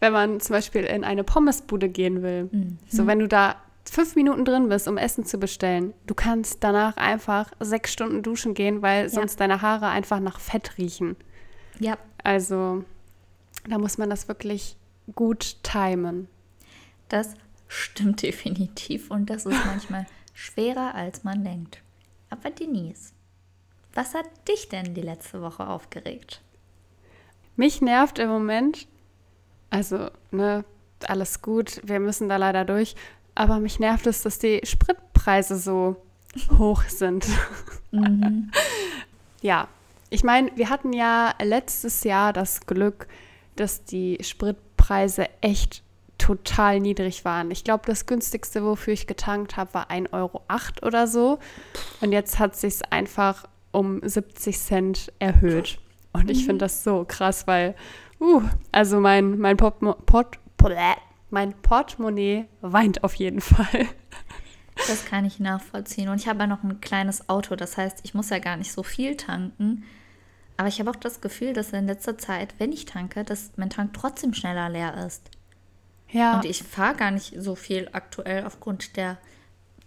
[0.00, 2.48] wenn man zum Beispiel in eine Pommesbude gehen will.
[2.50, 2.78] Mhm.
[2.88, 3.56] So, wenn du da
[3.88, 8.54] fünf Minuten drin bist, um Essen zu bestellen, du kannst danach einfach sechs Stunden duschen
[8.54, 9.08] gehen, weil ja.
[9.08, 11.16] sonst deine Haare einfach nach Fett riechen.
[11.78, 11.98] Ja.
[12.22, 12.84] Also,
[13.68, 14.76] da muss man das wirklich
[15.14, 16.28] gut timen.
[17.08, 17.34] Das
[17.68, 21.82] stimmt definitiv und das ist manchmal schwerer, als man denkt.
[22.30, 23.12] Aber Denise,
[23.94, 26.42] was hat dich denn die letzte Woche aufgeregt?
[27.56, 28.86] Mich nervt im Moment,
[29.70, 30.64] also, ne,
[31.06, 32.94] alles gut, wir müssen da leider durch,
[33.34, 35.96] aber mich nervt es, dass die Spritpreise so
[36.58, 37.26] hoch sind.
[37.90, 38.50] Mhm.
[39.42, 39.68] ja,
[40.10, 43.06] ich meine, wir hatten ja letztes Jahr das Glück,
[43.56, 45.82] dass die Spritpreise Preise echt
[46.16, 47.50] total niedrig waren.
[47.50, 50.42] Ich glaube, das günstigste, wofür ich getankt habe, war 1,08 Euro
[50.82, 51.38] oder so.
[52.00, 55.78] Und jetzt hat sich einfach um 70 Cent erhöht.
[56.12, 56.58] Und ich finde mhm.
[56.58, 57.74] das so krass, weil,
[58.20, 58.42] uh,
[58.72, 60.38] also mein, mein, Portmo Port
[61.30, 63.86] mein Portemonnaie weint auf jeden Fall.
[64.88, 66.08] Das kann ich nachvollziehen.
[66.08, 68.72] Und ich habe ja noch ein kleines Auto, das heißt, ich muss ja gar nicht
[68.72, 69.84] so viel tanken.
[70.56, 73.70] Aber ich habe auch das Gefühl, dass in letzter Zeit, wenn ich tanke, dass mein
[73.70, 75.30] Tank trotzdem schneller leer ist.
[76.10, 76.36] Ja.
[76.36, 79.18] Und ich fahre gar nicht so viel aktuell aufgrund der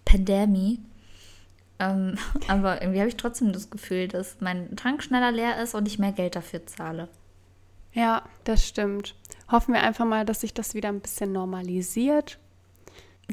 [0.06, 0.80] Pandemie.
[1.80, 2.18] Ähm,
[2.48, 6.00] aber irgendwie habe ich trotzdem das Gefühl, dass mein Tank schneller leer ist und ich
[6.00, 7.10] mehr Geld dafür zahle.
[7.94, 9.16] Ja, das stimmt.
[9.52, 12.40] Hoffen wir einfach mal, dass sich das wieder ein bisschen normalisiert.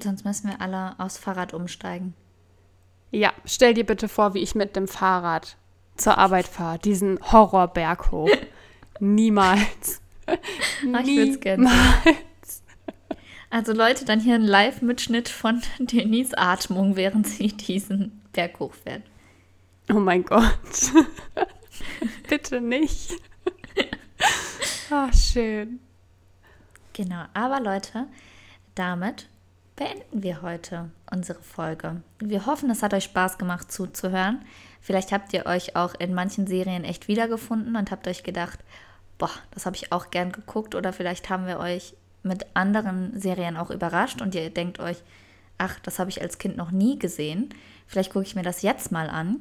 [0.01, 2.15] Sonst müssen wir alle aufs Fahrrad umsteigen.
[3.11, 5.57] Ja, stell dir bitte vor, wie ich mit dem Fahrrad
[5.97, 8.31] zur Arbeit fahre, diesen Horrorberg hoch.
[9.01, 10.01] Niemals.
[10.27, 10.37] Ach,
[11.01, 11.71] ich würde es gerne.
[13.53, 19.03] Also Leute, dann hier ein Live-Mitschnitt von Denise Atmung, während sie diesen Berg hochfährt.
[19.93, 20.45] Oh mein Gott.
[22.29, 23.17] Bitte nicht.
[24.93, 25.79] Ach, schön.
[26.95, 28.09] Genau, aber Leute,
[28.75, 29.29] damit
[29.77, 32.03] beenden wir heute unsere Folge.
[32.19, 34.45] Wir hoffen, es hat euch Spaß gemacht zuzuhören.
[34.81, 38.59] Vielleicht habt ihr euch auch in manchen Serien echt wiedergefunden und habt euch gedacht,
[39.17, 40.75] boah, das habe ich auch gern geguckt.
[40.75, 44.97] Oder vielleicht haben wir euch mit anderen Serien auch überrascht und ihr denkt euch,
[45.57, 47.55] ach, das habe ich als Kind noch nie gesehen.
[47.87, 49.37] Vielleicht gucke ich mir das jetzt mal an.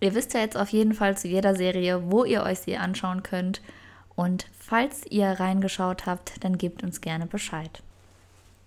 [0.00, 3.22] Ihr wisst ja jetzt auf jeden Fall zu jeder Serie, wo ihr euch sie anschauen
[3.22, 3.60] könnt.
[4.20, 7.82] Und falls ihr reingeschaut habt, dann gebt uns gerne Bescheid.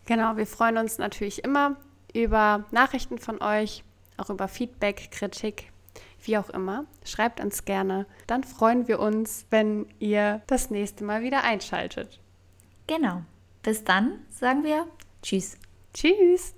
[0.08, 1.76] Genau, wir freuen uns natürlich immer
[2.12, 3.84] über Nachrichten von euch,
[4.18, 5.72] auch über Feedback, Kritik,
[6.24, 6.86] wie auch immer.
[7.06, 8.08] Schreibt uns gerne.
[8.26, 12.20] Dann freuen wir uns, wenn ihr das nächste Mal wieder einschaltet.
[12.88, 13.22] Genau.
[13.62, 14.88] Bis dann sagen wir
[15.22, 15.60] Tschüss.
[15.94, 16.56] Tschüss.